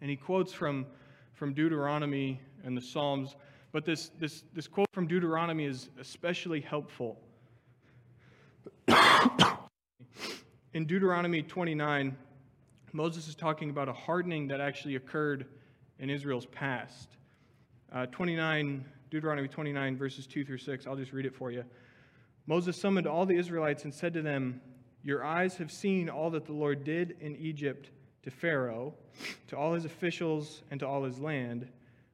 And 0.00 0.10
he 0.10 0.16
quotes 0.16 0.52
from, 0.52 0.86
from 1.34 1.54
Deuteronomy 1.54 2.40
and 2.64 2.76
the 2.76 2.80
Psalms, 2.80 3.36
but 3.72 3.84
this, 3.84 4.10
this, 4.20 4.44
this 4.54 4.68
quote 4.68 4.88
from 4.92 5.06
Deuteronomy 5.06 5.64
is 5.64 5.88
especially 5.98 6.60
helpful. 6.60 7.18
In 10.74 10.86
Deuteronomy 10.86 11.42
29, 11.42 12.16
Moses 12.94 13.26
is 13.26 13.34
talking 13.34 13.70
about 13.70 13.88
a 13.88 13.92
hardening 13.92 14.48
that 14.48 14.60
actually 14.60 14.96
occurred 14.96 15.46
in 15.98 16.10
Israel's 16.10 16.44
past. 16.46 17.08
Uh, 17.90 18.04
29, 18.06 18.84
Deuteronomy 19.10 19.48
29, 19.48 19.96
verses 19.96 20.26
2 20.26 20.44
through 20.44 20.58
6. 20.58 20.86
I'll 20.86 20.96
just 20.96 21.12
read 21.12 21.24
it 21.24 21.34
for 21.34 21.50
you. 21.50 21.64
Moses 22.46 22.78
summoned 22.78 23.06
all 23.06 23.24
the 23.24 23.36
Israelites 23.36 23.84
and 23.84 23.94
said 23.94 24.12
to 24.12 24.20
them, 24.20 24.60
Your 25.02 25.24
eyes 25.24 25.56
have 25.56 25.72
seen 25.72 26.10
all 26.10 26.28
that 26.30 26.44
the 26.44 26.52
Lord 26.52 26.84
did 26.84 27.16
in 27.20 27.34
Egypt 27.36 27.90
to 28.24 28.30
Pharaoh, 28.30 28.94
to 29.48 29.56
all 29.56 29.72
his 29.72 29.86
officials, 29.86 30.62
and 30.70 30.78
to 30.80 30.86
all 30.86 31.04
his 31.04 31.18
land. 31.18 31.68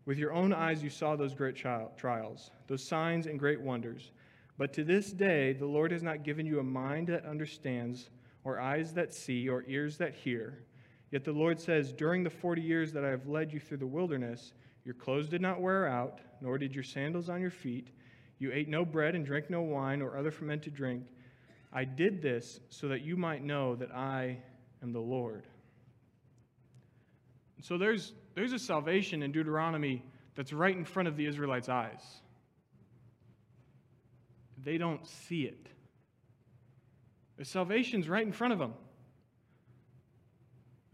With 0.05 0.17
your 0.17 0.33
own 0.33 0.53
eyes 0.53 0.83
you 0.83 0.91
saw 0.91 1.17
those 1.17 1.35
great 1.35 1.57
trials, 1.57 2.51
those 2.69 2.87
signs 2.87 3.27
and 3.27 3.39
great 3.39 3.61
wonders. 3.61 4.13
But 4.57 4.73
to 4.75 4.85
this 4.85 5.13
day, 5.13 5.55
the 5.55 5.67
Lord 5.67 5.91
has 5.91 6.03
not 6.05 6.23
given 6.23 6.47
you 6.47 6.61
a 6.61 6.65
mind 6.65 7.09
that 7.09 7.27
understands, 7.27 8.11
or 8.45 8.61
eyes 8.61 8.93
that 8.95 9.13
see, 9.13 9.49
or 9.49 9.65
ears 9.67 9.99
that 9.99 10.15
hear. 10.15 10.63
Yet 11.11 11.25
the 11.25 11.33
Lord 11.33 11.61
says, 11.61 11.93
During 11.93 12.23
the 12.23 12.31
forty 12.31 12.63
years 12.63 12.93
that 12.93 13.05
I 13.05 13.09
have 13.09 13.27
led 13.27 13.53
you 13.53 13.61
through 13.61 13.79
the 13.79 13.87
wilderness, 13.87 14.53
your 14.85 14.95
clothes 14.95 15.29
did 15.29 15.41
not 15.41 15.61
wear 15.61 15.87
out, 15.87 16.21
nor 16.41 16.59
did 16.59 16.75
your 16.75 16.85
sandals 16.85 17.29
on 17.29 17.41
your 17.41 17.51
feet. 17.51 17.89
You 18.39 18.53
ate 18.53 18.69
no 18.69 18.85
bread 18.85 19.15
and 19.15 19.25
drank 19.25 19.51
no 19.51 19.63
wine 19.63 20.01
or 20.01 20.17
other 20.17 20.31
fermented 20.31 20.75
drink. 20.75 21.05
I 21.73 21.85
did 21.85 22.23
this 22.23 22.61
so 22.71 22.89
that 22.89 23.03
you 23.03 23.17
might 23.17 23.45
know 23.45 23.75
that 23.77 23.91
I 23.95 24.39
am 24.83 24.93
the 24.93 25.01
Lord. 25.01 25.47
So 27.61 27.77
there's, 27.77 28.13
there's 28.35 28.53
a 28.53 28.59
salvation 28.59 29.23
in 29.23 29.33
Deuteronomy 29.33 30.05
that's 30.37 30.53
right 30.53 30.77
in 30.77 30.85
front 30.85 31.09
of 31.09 31.17
the 31.17 31.27
Israelites' 31.27 31.69
eyes. 31.69 32.03
They 34.65 34.79
don't 34.79 35.07
see 35.07 35.43
it. 35.43 35.69
The 37.37 37.45
salvation's 37.45 38.09
right 38.09 38.25
in 38.25 38.33
front 38.33 38.53
of 38.53 38.59
them. 38.59 38.75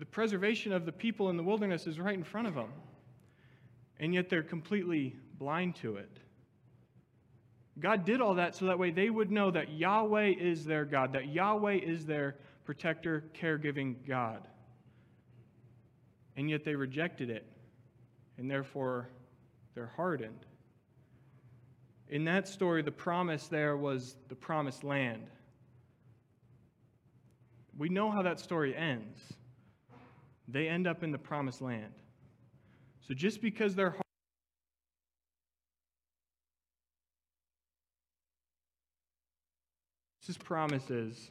The 0.04 0.10
preservation 0.10 0.70
of 0.74 0.84
the 0.84 0.92
people 0.92 1.30
in 1.30 1.38
the 1.38 1.42
wilderness 1.42 1.86
is 1.86 1.98
right 1.98 2.14
in 2.14 2.24
front 2.24 2.46
of 2.46 2.54
them. 2.54 2.68
And 3.98 4.12
yet 4.12 4.28
they're 4.28 4.42
completely 4.42 5.16
blind 5.38 5.76
to 5.76 5.96
it. 5.96 6.20
God 7.78 8.04
did 8.04 8.20
all 8.20 8.34
that 8.34 8.54
so 8.54 8.66
that 8.66 8.78
way 8.78 8.90
they 8.90 9.08
would 9.08 9.30
know 9.30 9.50
that 9.50 9.72
Yahweh 9.72 10.34
is 10.38 10.66
their 10.66 10.84
God, 10.84 11.14
that 11.14 11.28
Yahweh 11.28 11.76
is 11.76 12.04
their 12.04 12.36
protector, 12.66 13.24
caregiving 13.34 13.94
God. 14.06 14.46
And 16.36 16.50
yet 16.50 16.64
they 16.64 16.74
rejected 16.74 17.30
it, 17.30 17.46
and 18.36 18.50
therefore 18.50 19.08
they're 19.74 19.92
hardened. 19.96 20.44
In 22.10 22.24
that 22.24 22.46
story, 22.46 22.82
the 22.82 22.92
promise 22.92 23.48
there 23.48 23.74
was 23.78 24.16
the 24.28 24.34
promised 24.34 24.84
land. 24.84 25.30
We 27.78 27.88
know 27.88 28.10
how 28.10 28.20
that 28.20 28.38
story 28.38 28.76
ends. 28.76 29.18
They 30.46 30.68
end 30.68 30.86
up 30.86 31.02
in 31.02 31.10
the 31.10 31.18
promised 31.18 31.62
land. 31.62 31.94
So 33.00 33.14
just 33.14 33.40
because 33.40 33.74
they're 33.74 33.96
His 40.26 40.38
promises, 40.38 41.30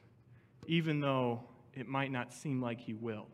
even 0.67 0.99
though 0.99 1.43
it 1.73 1.87
might 1.87 2.11
not 2.11 2.31
seem 2.31 2.61
like 2.61 2.79
he 2.79 2.93
will. 2.93 3.27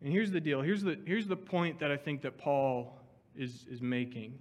And 0.00 0.12
here's 0.12 0.30
the 0.30 0.40
deal. 0.40 0.62
Here's 0.62 0.82
the, 0.82 0.98
here's 1.06 1.26
the 1.26 1.36
point 1.36 1.80
that 1.80 1.90
I 1.90 1.96
think 1.96 2.22
that 2.22 2.38
Paul 2.38 3.00
is, 3.36 3.66
is 3.70 3.80
making. 3.80 4.38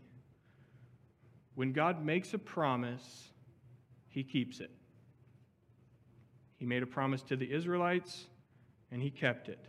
When 1.55 1.73
God 1.73 2.03
makes 2.03 2.33
a 2.33 2.37
promise, 2.37 3.29
he 4.09 4.23
keeps 4.23 4.59
it. 4.59 4.71
He 6.57 6.65
made 6.65 6.83
a 6.83 6.87
promise 6.87 7.21
to 7.23 7.35
the 7.35 7.51
Israelites, 7.51 8.27
and 8.91 9.01
he 9.01 9.09
kept 9.09 9.49
it. 9.49 9.59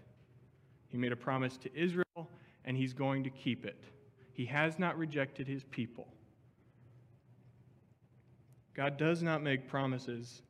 He 0.88 0.99
made 0.99 1.12
a 1.12 1.17
promise 1.17 1.57
to 1.59 1.75
Israel, 1.75 2.29
and 2.64 2.76
he's 2.76 2.93
going 2.93 3.25
to 3.25 3.31
keep 3.31 3.64
it. 3.64 3.83
He 4.33 4.47
has 4.47 4.79
not 4.79 4.99
rejected 4.99 5.47
his 5.47 5.64
people. 5.64 6.09
God 8.75 8.97
does 8.97 9.23
not 9.23 9.43
make 9.43 9.69
promises 9.69 10.43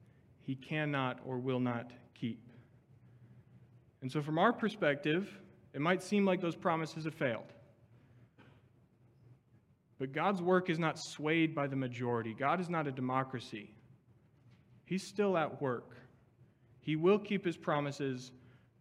he 0.43 0.55
cannot 0.55 1.21
or 1.25 1.39
will 1.39 1.61
not 1.61 1.93
keep. 2.15 2.41
And 4.01 4.11
so, 4.11 4.23
from 4.23 4.39
our 4.39 4.53
perspective, 4.53 5.39
it 5.73 5.81
might 5.81 6.03
seem 6.03 6.25
like 6.25 6.41
those 6.41 6.57
promises 6.57 7.05
have 7.05 7.15
failed. 7.15 7.53
But 9.99 10.13
God's 10.13 10.43
work 10.43 10.69
is 10.69 10.79
not 10.79 10.99
swayed 10.99 11.55
by 11.55 11.69
the 11.69 11.77
majority. 11.77 12.35
God 12.35 12.61
is 12.61 12.69
not 12.69 12.89
a 12.89 12.93
democracy. 12.93 13.73
He's 14.85 15.07
still 15.07 15.37
at 15.39 15.63
work. 15.63 15.97
He 16.81 16.97
will 16.97 17.19
keep 17.19 17.45
his 17.45 17.57
promises 17.57 18.33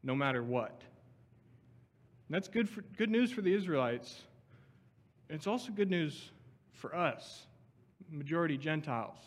no 0.03 0.15
matter 0.15 0.43
what. 0.43 0.81
And 2.27 2.35
that's 2.35 2.47
good, 2.47 2.69
for, 2.69 2.81
good 2.97 3.09
news 3.09 3.31
for 3.31 3.41
the 3.41 3.53
Israelites. 3.53 4.21
It's 5.29 5.47
also 5.47 5.71
good 5.71 5.89
news 5.89 6.31
for 6.73 6.95
us 6.95 7.45
majority 8.11 8.57
Gentiles. 8.57 9.17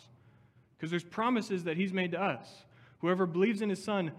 Because 0.77 0.89
there's 0.89 1.03
promises 1.03 1.63
that 1.63 1.77
he's 1.77 1.93
made 1.93 2.11
to 2.11 2.21
us. 2.21 2.47
Whoever 2.99 3.25
believes 3.25 3.61
in 3.61 3.69
his 3.69 3.83
son 3.83 4.11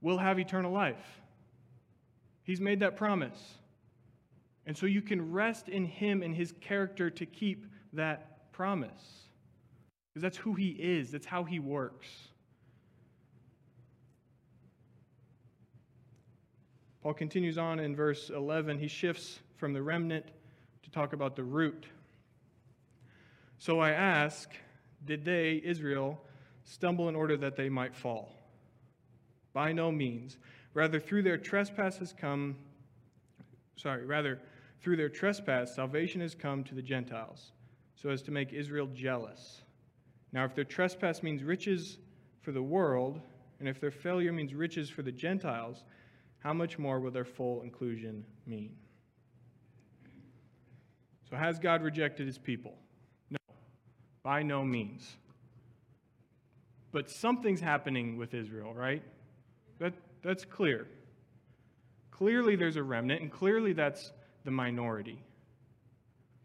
will 0.00 0.18
have 0.18 0.38
eternal 0.38 0.72
life. 0.72 1.20
He's 2.44 2.60
made 2.60 2.80
that 2.80 2.96
promise. 2.96 3.58
And 4.66 4.76
so 4.76 4.86
you 4.86 5.02
can 5.02 5.32
rest 5.32 5.68
in 5.68 5.84
him 5.84 6.22
and 6.22 6.34
his 6.34 6.52
character 6.60 7.10
to 7.10 7.26
keep 7.26 7.66
that 7.92 8.52
promise. 8.52 9.28
Because 10.12 10.22
that's 10.22 10.36
who 10.36 10.54
he 10.54 10.70
is, 10.70 11.10
that's 11.10 11.26
how 11.26 11.44
he 11.44 11.58
works. 11.58 12.06
Paul 17.08 17.14
continues 17.14 17.56
on 17.56 17.80
in 17.80 17.96
verse 17.96 18.28
11. 18.28 18.78
He 18.78 18.86
shifts 18.86 19.38
from 19.56 19.72
the 19.72 19.80
remnant 19.80 20.26
to 20.82 20.90
talk 20.90 21.14
about 21.14 21.36
the 21.36 21.42
root. 21.42 21.86
So 23.56 23.80
I 23.80 23.92
ask, 23.92 24.50
did 25.06 25.24
they, 25.24 25.62
Israel, 25.64 26.20
stumble 26.64 27.08
in 27.08 27.16
order 27.16 27.34
that 27.38 27.56
they 27.56 27.70
might 27.70 27.94
fall? 27.94 28.34
By 29.54 29.72
no 29.72 29.90
means. 29.90 30.36
Rather, 30.74 31.00
through 31.00 31.22
their 31.22 31.38
trespass 31.38 31.96
has 31.96 32.12
come, 32.12 32.56
sorry, 33.76 34.04
rather, 34.04 34.38
through 34.82 34.98
their 34.98 35.08
trespass, 35.08 35.74
salvation 35.74 36.20
has 36.20 36.34
come 36.34 36.62
to 36.64 36.74
the 36.74 36.82
Gentiles, 36.82 37.52
so 37.94 38.10
as 38.10 38.20
to 38.20 38.30
make 38.30 38.52
Israel 38.52 38.90
jealous. 38.92 39.62
Now, 40.34 40.44
if 40.44 40.54
their 40.54 40.62
trespass 40.62 41.22
means 41.22 41.42
riches 41.42 41.96
for 42.42 42.52
the 42.52 42.62
world, 42.62 43.18
and 43.60 43.66
if 43.66 43.80
their 43.80 43.90
failure 43.90 44.30
means 44.30 44.52
riches 44.52 44.90
for 44.90 45.00
the 45.00 45.10
Gentiles, 45.10 45.84
how 46.38 46.52
much 46.52 46.78
more 46.78 47.00
will 47.00 47.10
their 47.10 47.24
full 47.24 47.62
inclusion 47.62 48.24
mean? 48.46 48.76
So, 51.30 51.36
has 51.36 51.58
God 51.58 51.82
rejected 51.82 52.26
his 52.26 52.38
people? 52.38 52.74
No, 53.30 53.38
by 54.22 54.42
no 54.42 54.64
means. 54.64 55.16
But 56.90 57.10
something's 57.10 57.60
happening 57.60 58.16
with 58.16 58.32
Israel, 58.32 58.72
right? 58.72 59.02
That, 59.78 59.92
that's 60.22 60.44
clear. 60.44 60.86
Clearly, 62.10 62.56
there's 62.56 62.76
a 62.76 62.82
remnant, 62.82 63.20
and 63.20 63.30
clearly, 63.30 63.74
that's 63.74 64.12
the 64.44 64.50
minority. 64.50 65.18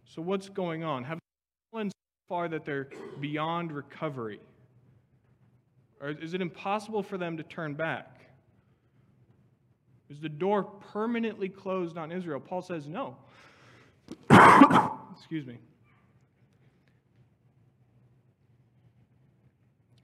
So, 0.06 0.22
what's 0.22 0.50
going 0.50 0.84
on? 0.84 1.06
Have 1.06 1.18
they 1.18 1.72
fallen 1.72 1.90
so 1.90 1.96
far 2.28 2.50
that 2.50 2.66
they're 2.66 2.90
beyond 3.22 3.72
recovery? 3.72 4.42
Or 6.02 6.10
is 6.10 6.34
it 6.34 6.42
impossible 6.42 7.02
for 7.02 7.18
them 7.18 7.38
to 7.38 7.44
turn 7.44 7.76
back? 7.76 8.23
Is 10.10 10.20
the 10.20 10.30
door 10.30 10.64
permanently 10.64 11.50
closed 11.50 11.98
on 11.98 12.12
Israel? 12.12 12.40
Paul 12.40 12.62
says 12.62 12.88
no. 12.88 13.18
Excuse 15.16 15.46
me. 15.46 15.58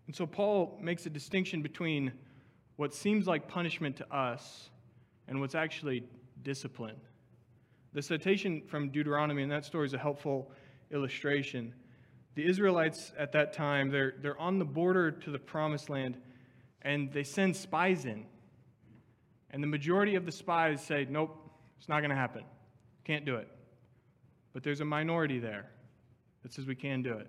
And 0.08 0.16
so 0.16 0.26
Paul 0.26 0.80
makes 0.82 1.06
a 1.06 1.10
distinction 1.10 1.62
between 1.62 2.12
what 2.78 2.94
seems 2.94 3.28
like 3.28 3.48
punishment 3.48 3.98
to 3.98 4.12
us 4.12 4.70
and 5.28 5.40
what's 5.40 5.54
actually 5.54 6.04
discipline. 6.42 6.96
The 7.94 8.02
citation 8.02 8.64
from 8.68 8.90
Deuteronomy 8.90 9.44
in 9.44 9.50
that 9.50 9.66
story 9.66 9.86
is 9.86 9.94
a 9.94 9.98
helpful 9.98 10.52
illustration. 10.92 11.74
The 12.36 12.48
Israelites 12.48 13.12
at 13.18 13.32
that 13.34 13.54
time, 13.54 13.92
they're, 13.92 14.16
they're 14.22 14.40
on 14.40 14.60
the 14.60 14.66
border 14.66 15.12
to 15.12 15.30
the 15.30 15.40
promised 15.40 15.90
land, 15.90 16.18
and 16.82 17.12
they 17.12 17.24
send 17.24 17.56
spies 17.56 18.06
in. 18.06 18.26
And 19.52 19.64
the 19.64 19.68
majority 19.68 20.16
of 20.16 20.26
the 20.26 20.32
spies 20.32 20.84
say, 20.84 21.08
Nope, 21.10 21.36
it's 21.78 21.90
not 21.90 22.00
going 22.00 22.12
to 22.12 22.16
happen. 22.16 22.44
Can't 23.04 23.26
do 23.26 23.36
it. 23.36 23.48
But 24.54 24.64
there's 24.64 24.82
a 24.82 24.86
minority 24.86 25.40
there 25.40 25.70
that 26.44 26.54
says 26.54 26.66
we 26.66 26.76
can 26.76 27.02
do 27.02 27.14
it. 27.14 27.28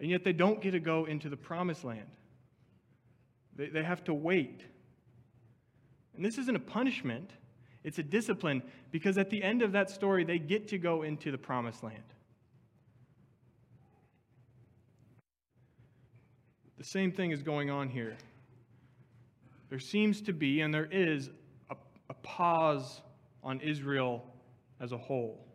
And 0.00 0.10
yet 0.10 0.24
they 0.24 0.32
don't 0.32 0.60
get 0.60 0.72
to 0.72 0.80
go 0.80 1.04
into 1.04 1.28
the 1.28 1.36
promised 1.36 1.84
land. 1.84 2.08
They, 3.54 3.68
they 3.68 3.82
have 3.82 4.02
to 4.04 4.14
wait. 4.14 4.64
And 6.16 6.24
this 6.24 6.38
isn't 6.38 6.56
a 6.56 6.60
punishment, 6.60 7.30
it's 7.84 7.98
a 7.98 8.02
discipline 8.02 8.62
because 8.90 9.18
at 9.18 9.30
the 9.30 9.42
end 9.42 9.62
of 9.62 9.72
that 9.72 9.90
story, 9.90 10.24
they 10.24 10.38
get 10.38 10.68
to 10.68 10.78
go 10.78 11.02
into 11.02 11.30
the 11.30 11.38
promised 11.38 11.82
land. 11.82 12.02
The 16.78 16.84
same 16.84 17.12
thing 17.12 17.30
is 17.30 17.42
going 17.42 17.70
on 17.70 17.88
here. 17.88 18.16
There 19.72 19.80
seems 19.80 20.20
to 20.20 20.34
be, 20.34 20.60
and 20.60 20.74
there 20.74 20.84
is, 20.92 21.30
a, 21.70 21.76
a 22.10 22.14
pause 22.22 23.00
on 23.42 23.58
Israel 23.60 24.22
as 24.78 24.92
a 24.92 24.98
whole. 24.98 25.46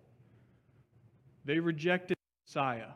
They 1.46 1.60
rejected 1.60 2.18
Messiah. 2.48 2.88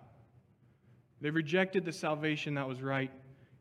They 1.22 1.30
rejected 1.30 1.86
the 1.86 1.92
salvation 1.92 2.56
that 2.56 2.68
was 2.68 2.82
right 2.82 3.12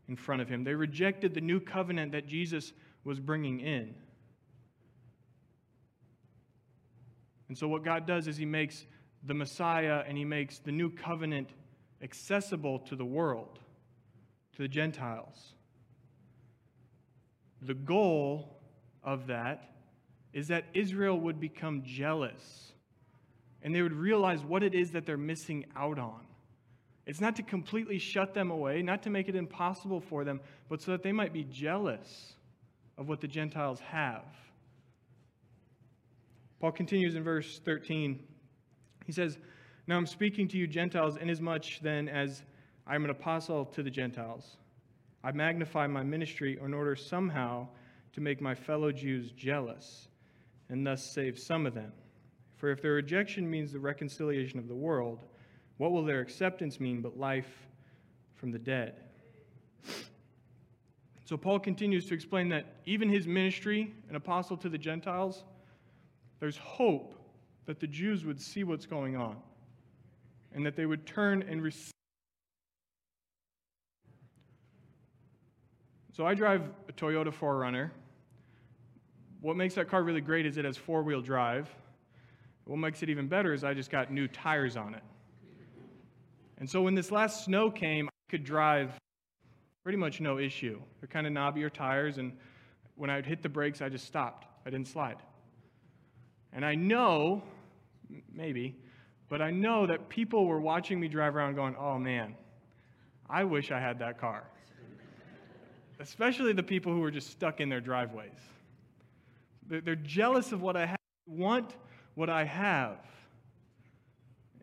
in 0.09 0.17
front 0.17 0.41
of 0.41 0.49
him. 0.49 0.65
They 0.65 0.73
rejected 0.73 1.35
the 1.35 1.43
new 1.43 1.61
covenant 1.61 2.13
that 2.13 2.27
Jesus 2.27 2.73
was 3.05 3.21
bringing 3.21 3.61
in. 3.61 3.95
And 7.49 7.59
so, 7.59 7.69
what 7.69 7.85
God 7.85 8.07
does 8.07 8.27
is 8.27 8.39
He 8.39 8.47
makes 8.47 8.87
the 9.25 9.35
Messiah 9.35 10.03
and 10.09 10.17
He 10.17 10.25
makes 10.25 10.61
the 10.61 10.73
new 10.73 10.89
covenant 10.89 11.51
accessible 12.01 12.79
to 12.79 12.97
the 12.97 13.05
world, 13.05 13.59
to 14.57 14.63
the 14.63 14.69
Gentiles. 14.69 15.53
The 17.63 17.75
goal 17.75 18.57
of 19.03 19.27
that 19.27 19.75
is 20.33 20.49
that 20.49 20.65
Israel 20.75 21.19
would 21.21 21.41
become 21.41 21.83
jealous 21.85 22.73
and 23.63 23.75
they 23.75 23.83
would 23.83 23.93
realize 23.93 24.43
what 24.43 24.63
it 24.63 24.75
is 24.75 24.93
that 24.93 25.05
they're 25.05 25.17
missing 25.17 25.67
out 25.77 25.99
on. 25.99 26.21
It's 27.07 27.21
not 27.21 27.37
to 27.37 27.43
completely 27.43 27.99
shut 27.99 28.35
them 28.35 28.51
away, 28.51 28.83
not 28.83 29.03
to 29.03 29.11
make 29.11 29.29
it 29.29 29.35
impossible 29.35 30.01
for 30.01 30.25
them, 30.25 30.41
but 30.69 30.81
so 30.81 30.93
that 30.93 31.03
they 31.03 31.13
might 31.13 31.33
be 31.33 31.45
jealous 31.45 32.35
of 32.97 33.09
what 33.09 33.21
the 33.21 33.29
Gentiles 33.29 33.81
have. 33.81 34.25
Paul 36.61 36.73
continues 36.73 37.17
in 37.17 37.25
verse 37.25 37.61
13. 37.65 38.21
He 39.07 39.13
says, 39.13 39.39
Now 39.87 39.97
I'm 39.97 40.07
speaking 40.07 40.47
to 40.49 40.59
you, 40.59 40.67
Gentiles, 40.67 41.17
inasmuch 41.17 41.81
then 41.83 42.09
as 42.09 42.43
I 42.87 42.95
am 42.95 43.05
an 43.05 43.11
apostle 43.11 43.65
to 43.67 43.83
the 43.83 43.91
Gentiles. 43.91 44.57
I 45.23 45.33
magnify 45.33 45.87
my 45.87 46.03
ministry 46.03 46.59
in 46.63 46.73
order 46.73 46.97
somehow 46.97 47.69
to 48.13 48.21
make 48.21 48.41
my 48.41 48.55
fellow 48.55 48.91
Jews 48.91 49.33
jealous 49.33 50.09
and 50.69 50.87
thus 50.87 51.05
save 51.05 51.39
some 51.39 51.67
of 51.67 51.75
them. 51.75 51.93
For 52.57 52.71
if 52.71 52.83
their 52.83 52.93
rejection 52.93 53.51
means 53.51 53.73
the 53.73 53.81
reconciliation 53.81 54.59
of 54.59 54.69
the 54.69 54.75
world, 54.75 55.25
what 55.79 55.93
will 55.93 56.05
their 56.05 56.21
acceptance 56.21 56.79
mean 56.79 57.01
but 57.01 57.19
life 57.19 57.69
from 58.35 58.53
the 58.53 58.59
dead? 58.59 59.01
So 61.25 61.37
Paul 61.37 61.61
continues 61.61 62.07
to 62.07 62.15
explain 62.15 62.49
that 62.49 62.67
even 62.87 63.09
his 63.09 63.27
ministry, 63.27 63.95
an 64.09 64.17
apostle 64.17 64.57
to 64.59 64.69
the 64.69 64.79
Gentiles, 64.79 65.45
there's 66.41 66.57
hope 66.57 67.15
that 67.67 67.79
the 67.79 67.87
Jews 67.87 68.25
would 68.25 68.41
see 68.41 68.65
what's 68.65 68.87
going 68.87 69.17
on 69.17 69.37
and 70.53 70.67
that 70.67 70.75
they 70.75 70.87
would 70.87 71.07
turn 71.07 71.43
and 71.43 71.63
receive. 71.63 71.93
So 76.21 76.27
I 76.27 76.35
drive 76.35 76.69
a 76.87 76.93
Toyota 76.93 77.33
4Runner. 77.33 77.89
What 79.41 79.57
makes 79.57 79.77
that 79.77 79.89
car 79.89 80.03
really 80.03 80.21
great 80.21 80.45
is 80.45 80.59
it 80.59 80.67
has 80.67 80.77
four 80.77 81.03
wheel 81.03 81.23
drive. 81.23 81.67
What 82.67 82.77
makes 82.77 83.03
it 83.03 83.09
even 83.09 83.27
better 83.27 83.55
is 83.55 83.65
I 83.65 83.73
just 83.73 83.91
got 83.91 84.13
new 84.13 84.29
tires 84.29 84.77
on 84.77 84.95
it. 84.95 85.03
And 86.59 86.69
so 86.69 86.83
when 86.83 86.95
this 86.95 87.11
last 87.11 87.47
snow 87.47 87.71
came, 87.71 88.07
I 88.07 88.31
could 88.31 88.45
drive 88.45 88.93
pretty 89.83 89.97
much 89.97 90.21
no 90.21 90.39
issue. 90.39 90.79
They're 91.01 91.09
kind 91.09 91.27
of 91.27 91.33
knobbier 91.33 91.73
tires, 91.73 92.19
and 92.19 92.37
when 92.97 93.09
I 93.09 93.17
would 93.17 93.25
hit 93.25 93.43
the 93.43 93.49
brakes, 93.49 93.81
I 93.81 93.89
just 93.89 94.05
stopped. 94.05 94.47
I 94.67 94.69
didn't 94.69 94.89
slide. 94.89 95.23
And 96.53 96.67
I 96.67 96.75
know, 96.75 97.43
maybe, 98.31 98.77
but 99.31 99.41
I 99.41 99.53
know 99.53 99.87
that 99.87 100.11
people 100.11 100.45
were 100.45 100.61
watching 100.61 101.01
me 101.01 101.09
drive 101.09 101.35
around 101.35 101.55
going, 101.55 101.77
oh 101.79 101.99
man, 101.99 102.35
I 103.27 103.45
wish 103.45 103.71
I 103.71 103.81
had 103.81 104.01
that 104.01 104.21
car. 104.21 104.45
Especially 106.01 106.55
the 106.55 106.63
people 106.63 106.95
who 106.95 107.05
are 107.05 107.11
just 107.11 107.31
stuck 107.31 107.61
in 107.61 107.69
their 107.69 107.81
driveways. 107.81 108.33
They're 109.69 109.95
jealous 109.95 110.51
of 110.51 110.63
what 110.63 110.75
I 110.75 110.87
have, 110.87 110.99
want 111.29 111.77
what 112.15 112.31
I 112.31 112.45
have, 112.45 112.97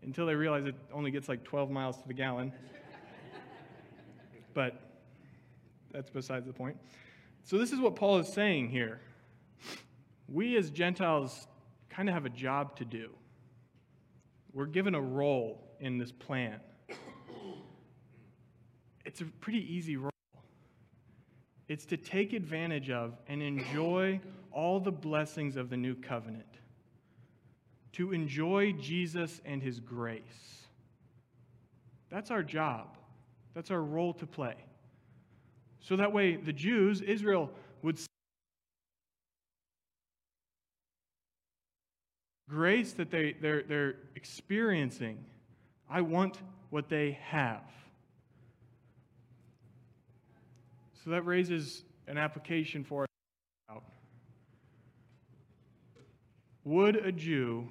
until 0.02 0.26
they 0.26 0.36
realize 0.36 0.66
it 0.66 0.76
only 0.92 1.12
gets 1.12 1.30
like 1.30 1.44
12 1.44 1.70
miles 1.70 1.98
to 2.02 2.08
the 2.08 2.14
gallon. 2.14 2.52
but 4.56 4.82
that's 5.92 6.10
besides 6.10 6.48
the 6.48 6.54
point. 6.54 6.76
So, 7.44 7.58
this 7.58 7.72
is 7.72 7.80
what 7.80 7.96
Paul 7.96 8.18
is 8.18 8.28
saying 8.28 8.70
here. 8.70 9.00
We 10.28 10.58
as 10.58 10.72
Gentiles 10.72 11.48
kind 11.90 12.10
of 12.10 12.16
have 12.16 12.26
a 12.26 12.30
job 12.30 12.76
to 12.78 12.86
do. 12.86 13.12
We're 14.54 14.66
given 14.66 14.96
a 14.96 15.02
role 15.02 15.64
in 15.80 16.00
this 16.00 16.12
plan. 16.12 16.60
It's 19.06 19.22
a 19.22 19.26
pretty 19.26 19.74
easy 19.74 19.96
role. 19.96 20.12
It's 21.68 21.86
to 21.86 21.98
take 21.98 22.34
advantage 22.34 22.90
of 22.90 23.18
and 23.28 23.42
enjoy 23.42 24.22
all 24.52 24.80
the 24.80 24.92
blessings 24.92 25.58
of 25.58 25.70
the 25.70 25.78
new 25.78 25.96
covenant, 25.96 26.46
to 27.94 28.14
enjoy 28.14 28.72
Jesus 28.74 29.42
and 29.46 29.62
his 29.62 29.80
grace. 29.80 30.66
That's 32.10 32.32
our 32.32 32.44
job, 32.44 32.98
that's 33.54 33.70
our 33.70 33.82
role 33.82 34.14
to 34.14 34.26
play. 34.26 34.56
So 35.80 35.96
that 35.98 36.12
way, 36.12 36.36
the 36.36 36.54
Jews, 36.54 37.02
Israel, 37.02 37.52
would 37.82 38.00
grace 42.50 42.94
that 42.94 43.12
they, 43.12 43.36
they're, 43.42 43.64
they're 43.64 43.96
experiencing. 44.16 45.24
I 45.90 46.02
want 46.02 46.38
what 46.70 46.90
they 46.90 47.18
have. 47.24 47.62
So 51.08 51.12
that 51.12 51.26
raises 51.26 51.86
an 52.08 52.18
application 52.18 52.84
for 52.84 53.06
us. 53.70 53.82
Would 56.66 56.98
a 56.98 57.14
Jew 57.14 57.70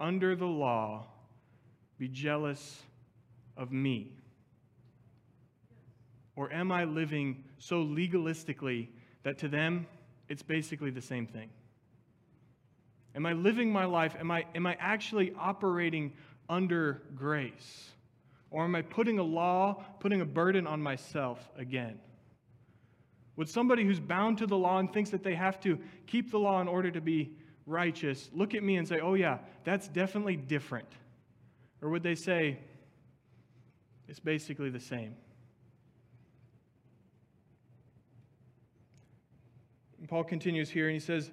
under 0.00 0.34
the 0.34 0.46
law 0.46 1.04
be 1.98 2.08
jealous 2.08 2.80
of 3.58 3.72
me? 3.72 4.14
Or 6.34 6.50
am 6.50 6.72
I 6.72 6.84
living 6.84 7.44
so 7.58 7.84
legalistically 7.84 8.88
that 9.22 9.36
to 9.40 9.48
them 9.48 9.86
it's 10.30 10.42
basically 10.42 10.88
the 10.88 11.02
same 11.02 11.26
thing? 11.26 11.50
Am 13.14 13.26
I 13.26 13.34
living 13.34 13.70
my 13.70 13.84
life? 13.84 14.16
Am 14.18 14.30
I, 14.30 14.46
am 14.54 14.66
I 14.66 14.78
actually 14.80 15.34
operating 15.38 16.14
under 16.48 17.02
grace? 17.14 17.90
Or 18.50 18.64
am 18.64 18.74
I 18.74 18.80
putting 18.80 19.18
a 19.18 19.22
law, 19.22 19.84
putting 20.00 20.22
a 20.22 20.24
burden 20.24 20.66
on 20.66 20.82
myself 20.82 21.50
again? 21.54 22.00
Would 23.38 23.48
somebody 23.48 23.84
who's 23.84 24.00
bound 24.00 24.36
to 24.38 24.48
the 24.48 24.58
law 24.58 24.80
and 24.80 24.92
thinks 24.92 25.10
that 25.10 25.22
they 25.22 25.36
have 25.36 25.60
to 25.60 25.78
keep 26.08 26.32
the 26.32 26.40
law 26.40 26.60
in 26.60 26.66
order 26.66 26.90
to 26.90 27.00
be 27.00 27.30
righteous 27.66 28.30
look 28.32 28.52
at 28.52 28.64
me 28.64 28.78
and 28.78 28.88
say, 28.88 28.98
oh, 28.98 29.14
yeah, 29.14 29.38
that's 29.62 29.86
definitely 29.86 30.34
different? 30.34 30.88
Or 31.80 31.88
would 31.90 32.02
they 32.02 32.16
say, 32.16 32.58
it's 34.08 34.18
basically 34.18 34.70
the 34.70 34.80
same? 34.80 35.14
And 40.00 40.08
Paul 40.08 40.24
continues 40.24 40.68
here 40.68 40.88
and 40.88 40.94
he 40.94 41.00
says, 41.00 41.30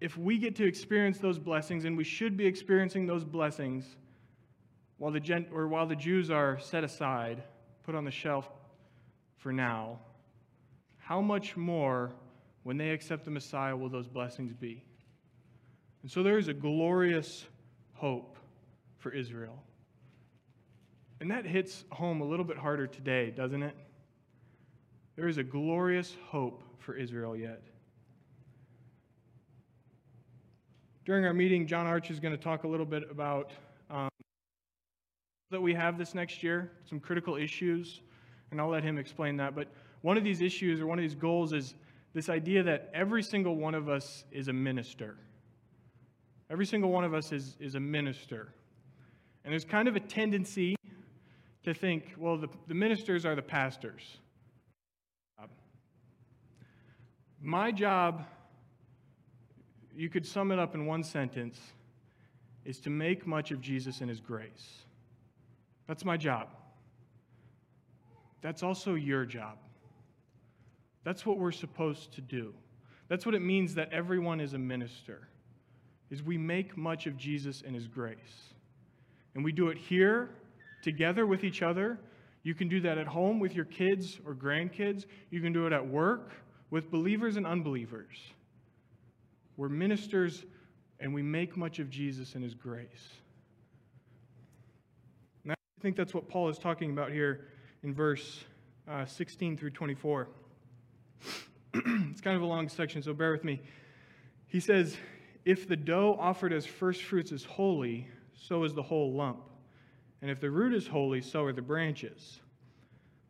if 0.00 0.16
we 0.16 0.38
get 0.38 0.56
to 0.56 0.64
experience 0.64 1.18
those 1.18 1.38
blessings, 1.38 1.84
and 1.84 1.94
we 1.94 2.04
should 2.04 2.38
be 2.38 2.46
experiencing 2.46 3.06
those 3.06 3.24
blessings, 3.24 3.84
while 4.96 5.12
the, 5.12 5.20
Gent- 5.20 5.48
or 5.52 5.68
while 5.68 5.84
the 5.84 5.96
Jews 5.96 6.30
are 6.30 6.58
set 6.58 6.84
aside, 6.84 7.42
put 7.82 7.94
on 7.94 8.06
the 8.06 8.10
shelf 8.10 8.48
for 9.36 9.52
now, 9.52 9.98
how 11.08 11.22
much 11.22 11.56
more, 11.56 12.12
when 12.64 12.76
they 12.76 12.90
accept 12.90 13.24
the 13.24 13.30
Messiah, 13.30 13.74
will 13.74 13.88
those 13.88 14.06
blessings 14.06 14.52
be? 14.52 14.84
And 16.02 16.10
so 16.10 16.22
there 16.22 16.36
is 16.36 16.48
a 16.48 16.52
glorious 16.52 17.46
hope 17.94 18.36
for 18.98 19.10
Israel. 19.10 19.62
And 21.22 21.30
that 21.30 21.46
hits 21.46 21.86
home 21.88 22.20
a 22.20 22.26
little 22.26 22.44
bit 22.44 22.58
harder 22.58 22.86
today, 22.86 23.30
doesn't 23.30 23.62
it? 23.62 23.74
There 25.16 25.28
is 25.28 25.38
a 25.38 25.42
glorious 25.42 26.14
hope 26.26 26.62
for 26.76 26.94
Israel 26.94 27.34
yet. 27.34 27.62
During 31.06 31.24
our 31.24 31.32
meeting, 31.32 31.66
John 31.66 31.86
Arch 31.86 32.10
is 32.10 32.20
going 32.20 32.36
to 32.36 32.42
talk 32.42 32.64
a 32.64 32.68
little 32.68 32.84
bit 32.84 33.10
about 33.10 33.50
um, 33.88 34.10
that 35.50 35.62
we 35.62 35.72
have 35.72 35.96
this 35.96 36.14
next 36.14 36.42
year, 36.42 36.70
some 36.84 37.00
critical 37.00 37.36
issues, 37.36 38.02
and 38.50 38.60
I'll 38.60 38.68
let 38.68 38.84
him 38.84 38.98
explain 38.98 39.38
that. 39.38 39.54
But 39.54 39.68
one 40.02 40.16
of 40.16 40.24
these 40.24 40.40
issues 40.40 40.80
or 40.80 40.86
one 40.86 40.98
of 40.98 41.02
these 41.02 41.14
goals 41.14 41.52
is 41.52 41.74
this 42.14 42.28
idea 42.28 42.62
that 42.62 42.90
every 42.94 43.22
single 43.22 43.56
one 43.56 43.74
of 43.74 43.88
us 43.88 44.24
is 44.30 44.48
a 44.48 44.52
minister. 44.52 45.16
Every 46.50 46.66
single 46.66 46.90
one 46.90 47.04
of 47.04 47.14
us 47.14 47.32
is, 47.32 47.56
is 47.60 47.74
a 47.74 47.80
minister. 47.80 48.52
And 49.44 49.52
there's 49.52 49.64
kind 49.64 49.88
of 49.88 49.96
a 49.96 50.00
tendency 50.00 50.76
to 51.64 51.74
think, 51.74 52.14
well, 52.16 52.36
the, 52.36 52.48
the 52.66 52.74
ministers 52.74 53.26
are 53.26 53.34
the 53.34 53.42
pastors. 53.42 54.18
Uh, 55.40 55.46
my 57.42 57.70
job, 57.70 58.24
you 59.94 60.08
could 60.08 60.26
sum 60.26 60.50
it 60.50 60.58
up 60.58 60.74
in 60.74 60.86
one 60.86 61.02
sentence, 61.02 61.60
is 62.64 62.80
to 62.80 62.90
make 62.90 63.26
much 63.26 63.50
of 63.50 63.60
Jesus 63.60 64.00
and 64.00 64.08
his 64.08 64.20
grace. 64.20 64.84
That's 65.86 66.04
my 66.04 66.16
job. 66.16 66.48
That's 68.40 68.62
also 68.62 68.94
your 68.94 69.24
job. 69.24 69.58
That's 71.08 71.24
what 71.24 71.38
we're 71.38 71.52
supposed 71.52 72.12
to 72.16 72.20
do. 72.20 72.52
That's 73.08 73.24
what 73.24 73.34
it 73.34 73.40
means 73.40 73.74
that 73.76 73.90
everyone 73.94 74.40
is 74.40 74.52
a 74.52 74.58
minister. 74.58 75.26
Is 76.10 76.22
we 76.22 76.36
make 76.36 76.76
much 76.76 77.06
of 77.06 77.16
Jesus 77.16 77.62
and 77.64 77.74
his 77.74 77.88
grace. 77.88 78.52
And 79.34 79.42
we 79.42 79.50
do 79.50 79.68
it 79.68 79.78
here 79.78 80.28
together 80.82 81.26
with 81.26 81.44
each 81.44 81.62
other. 81.62 81.98
You 82.42 82.54
can 82.54 82.68
do 82.68 82.78
that 82.82 82.98
at 82.98 83.06
home 83.06 83.40
with 83.40 83.54
your 83.54 83.64
kids 83.64 84.20
or 84.26 84.34
grandkids. 84.34 85.06
You 85.30 85.40
can 85.40 85.50
do 85.50 85.66
it 85.66 85.72
at 85.72 85.88
work 85.88 86.32
with 86.68 86.90
believers 86.90 87.38
and 87.38 87.46
unbelievers. 87.46 88.18
We're 89.56 89.70
ministers 89.70 90.44
and 91.00 91.14
we 91.14 91.22
make 91.22 91.56
much 91.56 91.78
of 91.78 91.88
Jesus 91.88 92.34
and 92.34 92.44
his 92.44 92.52
grace. 92.52 93.14
And 95.42 95.52
I 95.52 95.54
think 95.80 95.96
that's 95.96 96.12
what 96.12 96.28
Paul 96.28 96.50
is 96.50 96.58
talking 96.58 96.90
about 96.90 97.12
here 97.12 97.46
in 97.82 97.94
verse 97.94 98.44
uh, 98.86 99.06
16 99.06 99.56
through 99.56 99.70
24. 99.70 100.28
it's 101.74 102.20
kind 102.20 102.36
of 102.36 102.42
a 102.42 102.46
long 102.46 102.68
section, 102.68 103.02
so 103.02 103.12
bear 103.12 103.32
with 103.32 103.44
me. 103.44 103.60
He 104.46 104.60
says, 104.60 104.96
If 105.44 105.68
the 105.68 105.76
dough 105.76 106.16
offered 106.18 106.52
as 106.52 106.66
first 106.66 107.02
fruits 107.02 107.32
is 107.32 107.44
holy, 107.44 108.08
so 108.34 108.64
is 108.64 108.74
the 108.74 108.82
whole 108.82 109.12
lump. 109.12 109.42
And 110.22 110.30
if 110.30 110.40
the 110.40 110.50
root 110.50 110.74
is 110.74 110.86
holy, 110.86 111.20
so 111.20 111.44
are 111.44 111.52
the 111.52 111.62
branches. 111.62 112.40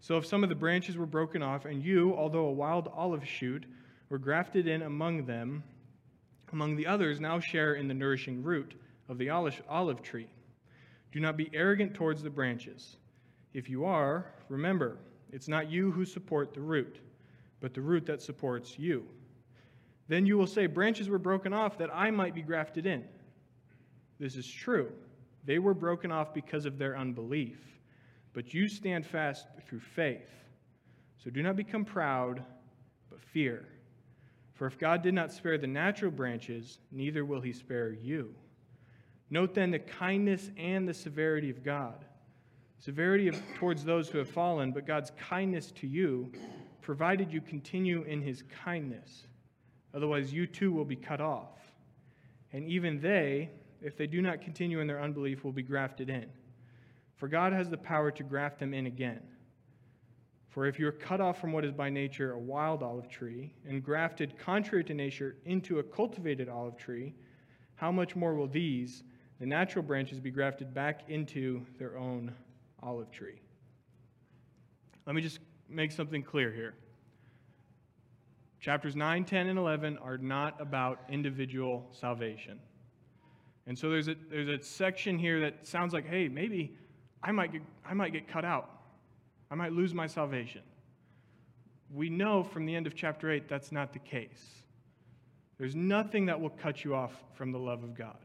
So 0.00 0.16
if 0.16 0.26
some 0.26 0.42
of 0.42 0.48
the 0.48 0.54
branches 0.54 0.96
were 0.96 1.06
broken 1.06 1.42
off, 1.42 1.64
and 1.64 1.82
you, 1.82 2.14
although 2.14 2.46
a 2.46 2.52
wild 2.52 2.88
olive 2.94 3.26
shoot, 3.26 3.66
were 4.08 4.18
grafted 4.18 4.66
in 4.66 4.82
among 4.82 5.26
them, 5.26 5.62
among 6.52 6.76
the 6.76 6.86
others, 6.86 7.20
now 7.20 7.40
share 7.40 7.74
in 7.74 7.88
the 7.88 7.94
nourishing 7.94 8.42
root 8.42 8.74
of 9.08 9.18
the 9.18 9.28
olive 9.28 10.02
tree. 10.02 10.28
Do 11.12 11.20
not 11.20 11.36
be 11.36 11.50
arrogant 11.52 11.94
towards 11.94 12.22
the 12.22 12.30
branches. 12.30 12.96
If 13.54 13.68
you 13.68 13.84
are, 13.84 14.32
remember, 14.48 14.98
it's 15.32 15.48
not 15.48 15.70
you 15.70 15.90
who 15.90 16.04
support 16.04 16.54
the 16.54 16.60
root, 16.60 17.00
but 17.60 17.74
the 17.74 17.80
root 17.80 18.06
that 18.06 18.22
supports 18.22 18.78
you. 18.78 19.04
Then 20.08 20.26
you 20.26 20.38
will 20.38 20.46
say, 20.46 20.66
Branches 20.66 21.08
were 21.08 21.18
broken 21.18 21.52
off 21.52 21.78
that 21.78 21.90
I 21.94 22.10
might 22.10 22.34
be 22.34 22.42
grafted 22.42 22.86
in. 22.86 23.04
This 24.18 24.36
is 24.36 24.46
true. 24.46 24.90
They 25.44 25.58
were 25.58 25.74
broken 25.74 26.10
off 26.10 26.34
because 26.34 26.64
of 26.64 26.78
their 26.78 26.96
unbelief 26.96 27.58
but 28.38 28.54
you 28.54 28.68
stand 28.68 29.04
fast 29.04 29.48
through 29.66 29.80
faith. 29.80 30.30
So 31.22 31.28
do 31.28 31.42
not 31.42 31.56
become 31.56 31.84
proud, 31.84 32.40
but 33.10 33.20
fear. 33.20 33.66
For 34.54 34.68
if 34.68 34.78
God 34.78 35.02
did 35.02 35.12
not 35.12 35.32
spare 35.32 35.58
the 35.58 35.66
natural 35.66 36.12
branches, 36.12 36.78
neither 36.92 37.24
will 37.24 37.40
he 37.40 37.52
spare 37.52 37.90
you. 37.90 38.32
Note 39.30 39.54
then 39.54 39.72
the 39.72 39.80
kindness 39.80 40.50
and 40.56 40.88
the 40.88 40.94
severity 40.94 41.50
of 41.50 41.64
God. 41.64 42.04
Severity 42.78 43.26
of, 43.26 43.42
towards 43.56 43.84
those 43.84 44.08
who 44.08 44.18
have 44.18 44.30
fallen, 44.30 44.70
but 44.70 44.86
God's 44.86 45.10
kindness 45.18 45.72
to 45.72 45.88
you, 45.88 46.30
provided 46.88 47.30
you 47.30 47.42
continue 47.42 48.00
in 48.04 48.22
his 48.22 48.42
kindness. 48.64 49.26
Otherwise, 49.92 50.32
you 50.32 50.46
too 50.46 50.72
will 50.72 50.86
be 50.86 50.96
cut 50.96 51.20
off. 51.20 51.74
And 52.54 52.64
even 52.64 52.98
they, 52.98 53.50
if 53.82 53.94
they 53.94 54.06
do 54.06 54.22
not 54.22 54.40
continue 54.40 54.80
in 54.80 54.86
their 54.86 54.98
unbelief, 54.98 55.44
will 55.44 55.52
be 55.52 55.62
grafted 55.62 56.08
in. 56.08 56.24
For 57.16 57.28
God 57.28 57.52
has 57.52 57.68
the 57.68 57.76
power 57.76 58.10
to 58.12 58.22
graft 58.22 58.58
them 58.58 58.72
in 58.72 58.86
again. 58.86 59.20
For 60.48 60.64
if 60.64 60.78
you 60.78 60.88
are 60.88 60.92
cut 60.92 61.20
off 61.20 61.38
from 61.38 61.52
what 61.52 61.62
is 61.62 61.72
by 61.72 61.90
nature 61.90 62.32
a 62.32 62.38
wild 62.38 62.82
olive 62.82 63.10
tree, 63.10 63.52
and 63.68 63.84
grafted 63.84 64.38
contrary 64.38 64.84
to 64.84 64.94
nature 64.94 65.36
into 65.44 65.80
a 65.80 65.82
cultivated 65.82 66.48
olive 66.48 66.78
tree, 66.78 67.12
how 67.74 67.92
much 67.92 68.16
more 68.16 68.32
will 68.32 68.48
these, 68.48 69.02
the 69.40 69.44
natural 69.44 69.84
branches, 69.84 70.20
be 70.20 70.30
grafted 70.30 70.72
back 70.72 71.02
into 71.10 71.66
their 71.78 71.98
own 71.98 72.32
olive 72.82 73.10
tree? 73.10 73.42
Let 75.04 75.14
me 75.14 75.20
just 75.20 75.40
make 75.68 75.92
something 75.92 76.22
clear 76.22 76.52
here. 76.52 76.74
Chapters 78.60 78.96
9, 78.96 79.24
10, 79.24 79.46
and 79.46 79.58
11 79.58 79.98
are 79.98 80.18
not 80.18 80.60
about 80.60 81.00
individual 81.08 81.86
salvation. 81.92 82.58
And 83.66 83.78
so 83.78 83.90
there's 83.90 84.08
a, 84.08 84.16
there's 84.30 84.48
a 84.48 84.62
section 84.64 85.18
here 85.18 85.40
that 85.40 85.66
sounds 85.66 85.92
like, 85.92 86.06
hey, 86.06 86.28
maybe 86.28 86.76
I 87.22 87.32
might 87.32 87.52
get, 87.52 87.62
I 87.88 87.94
might 87.94 88.12
get 88.12 88.26
cut 88.26 88.44
out. 88.44 88.70
I 89.50 89.54
might 89.54 89.72
lose 89.72 89.94
my 89.94 90.06
salvation. 90.06 90.62
We 91.92 92.10
know 92.10 92.42
from 92.42 92.66
the 92.66 92.74
end 92.74 92.86
of 92.86 92.94
chapter 92.94 93.30
8 93.30 93.48
that's 93.48 93.70
not 93.70 93.92
the 93.92 93.98
case. 93.98 94.44
There's 95.58 95.74
nothing 95.74 96.26
that 96.26 96.40
will 96.40 96.50
cut 96.50 96.84
you 96.84 96.94
off 96.94 97.12
from 97.34 97.52
the 97.52 97.58
love 97.58 97.82
of 97.82 97.94
God. 97.94 98.18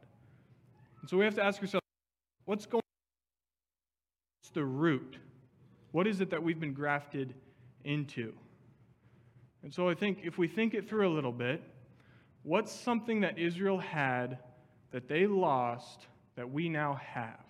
And 1.02 1.10
so 1.10 1.18
we 1.18 1.26
have 1.26 1.36
to 1.36 1.44
ask 1.44 1.62
ourselves 1.62 1.86
what's 2.46 2.66
going 2.66 2.80
on? 2.80 2.82
What's 4.42 4.54
the 4.54 4.66
root? 4.66 5.18
What 5.94 6.08
is 6.08 6.22
it 6.22 6.32
that 6.32 6.42
we've 6.42 6.60
been 6.60 6.74
grafted 6.74 7.36
into? 7.84 8.34
And 9.62 9.72
so 9.72 9.88
I 9.88 9.94
think 9.94 10.22
if 10.24 10.40
we 10.40 10.48
think 10.48 10.74
it 10.74 10.90
through 10.90 11.08
a 11.08 11.14
little 11.14 11.32
bit, 11.32 11.62
what's 12.42 12.72
something 12.72 13.22
that 13.22 13.38
Israel 13.38 13.78
had 13.78 14.40
that 14.90 15.08
they 15.08 15.28
lost 15.28 16.08
that 16.36 16.50
we 16.50 16.68
now 16.68 16.96
have? 16.96 17.46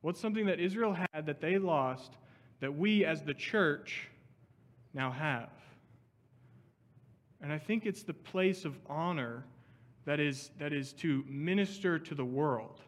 What's 0.00 0.18
something 0.18 0.46
that 0.46 0.60
Israel 0.60 0.96
had 1.12 1.26
that 1.26 1.42
they 1.42 1.58
lost 1.58 2.16
that 2.60 2.74
we 2.74 3.04
as 3.04 3.22
the 3.22 3.34
church 3.34 4.08
now 4.94 5.10
have? 5.10 5.50
And 7.42 7.52
I 7.52 7.58
think 7.58 7.84
it's 7.84 8.02
the 8.02 8.14
place 8.14 8.64
of 8.64 8.78
honor 8.86 9.44
that 10.06 10.20
is, 10.20 10.52
that 10.58 10.72
is 10.72 10.94
to 10.94 11.22
minister 11.28 11.98
to 11.98 12.14
the 12.14 12.24
world. 12.24 12.80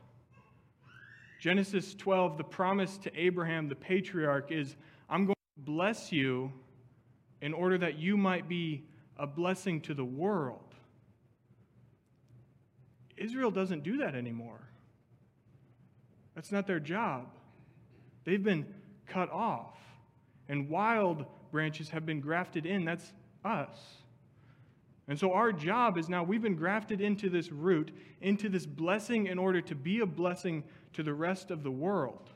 Genesis 1.45 1.95
12, 1.97 2.39
the 2.39 2.43
promise 2.43 2.97
to 2.97 3.15
Abraham, 3.15 3.69
the 3.69 3.75
patriarch, 3.75 4.51
is 4.51 4.77
I'm 5.11 5.27
going 5.27 5.35
to 5.35 5.63
bless 5.63 6.11
you 6.11 6.51
in 7.43 7.53
order 7.53 7.77
that 7.77 7.99
you 7.99 8.17
might 8.17 8.49
be 8.49 8.87
a 9.19 9.27
blessing 9.27 9.83
to 9.83 9.93
the 9.93 10.07
world. 10.07 10.75
Israel 13.19 13.51
doesn't 13.51 13.83
do 13.83 13.99
that 13.99 14.15
anymore. 14.15 14.59
That's 16.35 16.51
not 16.51 16.67
their 16.67 16.81
job. 16.81 17.27
They've 18.25 18.43
been 18.43 18.65
cut 19.07 19.31
off, 19.31 19.77
and 20.49 20.71
wild 20.71 21.27
branches 21.53 21.91
have 21.91 22.07
been 22.07 22.23
grafted 22.23 22.65
in. 22.65 22.87
That's 22.87 23.13
us. 23.45 23.77
And 25.09 25.21
so 25.21 25.35
our 25.35 25.53
job 25.53 25.99
is 25.99 26.09
now 26.09 26.23
we've 26.23 26.41
been 26.41 26.57
grafted 26.57 27.03
into 27.03 27.29
this 27.29 27.53
root, 27.53 27.91
into 28.23 28.49
this 28.49 28.65
blessing 28.65 29.27
in 29.27 29.39
order 29.39 29.61
to 29.61 29.75
be 29.75 30.01
a 30.01 30.07
blessing 30.07 30.65
to 30.95 31.03
the 31.03 31.15
rest 31.15 31.51
of 31.51 31.63
the 31.63 31.71
world. 31.71 32.31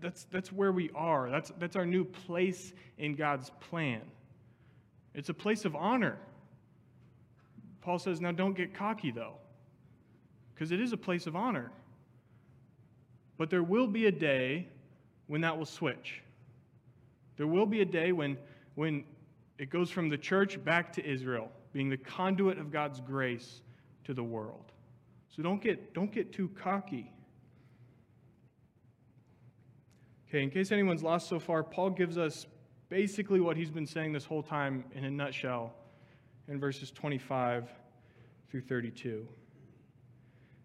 That's, 0.00 0.24
that's 0.30 0.52
where 0.52 0.72
we 0.72 0.90
are. 0.94 1.30
That's, 1.30 1.52
that's 1.58 1.76
our 1.76 1.86
new 1.86 2.04
place 2.04 2.72
in 2.98 3.14
God's 3.14 3.50
plan. 3.60 4.02
It's 5.14 5.28
a 5.30 5.34
place 5.34 5.64
of 5.64 5.74
honor. 5.74 6.18
Paul 7.80 7.98
says, 7.98 8.20
now 8.20 8.32
don't 8.32 8.56
get 8.56 8.74
cocky 8.74 9.10
though, 9.10 9.34
because 10.54 10.72
it 10.72 10.80
is 10.80 10.92
a 10.92 10.96
place 10.96 11.26
of 11.26 11.36
honor. 11.36 11.70
But 13.38 13.48
there 13.48 13.62
will 13.62 13.86
be 13.86 14.06
a 14.06 14.12
day 14.12 14.68
when 15.28 15.40
that 15.42 15.56
will 15.56 15.66
switch. 15.66 16.22
There 17.36 17.46
will 17.46 17.66
be 17.66 17.80
a 17.80 17.84
day 17.84 18.12
when, 18.12 18.38
when 18.74 19.04
it 19.58 19.70
goes 19.70 19.90
from 19.90 20.08
the 20.08 20.18
church 20.18 20.62
back 20.64 20.92
to 20.94 21.04
Israel, 21.04 21.50
being 21.72 21.88
the 21.88 21.96
conduit 21.96 22.58
of 22.58 22.70
God's 22.70 23.00
grace 23.00 23.62
to 24.04 24.14
the 24.14 24.22
world. 24.22 24.72
So 25.34 25.42
don't 25.42 25.62
get, 25.62 25.94
don't 25.94 26.12
get 26.12 26.32
too 26.32 26.48
cocky. 26.48 27.10
Okay, 30.28 30.42
in 30.42 30.50
case 30.50 30.72
anyone's 30.72 31.02
lost 31.02 31.28
so 31.28 31.38
far, 31.38 31.62
Paul 31.62 31.90
gives 31.90 32.18
us 32.18 32.46
basically 32.88 33.40
what 33.40 33.56
he's 33.56 33.70
been 33.70 33.86
saying 33.86 34.12
this 34.12 34.24
whole 34.24 34.42
time 34.42 34.84
in 34.94 35.04
a 35.04 35.10
nutshell 35.10 35.72
in 36.48 36.60
verses 36.60 36.90
25 36.90 37.68
through 38.50 38.62
32. 38.62 39.26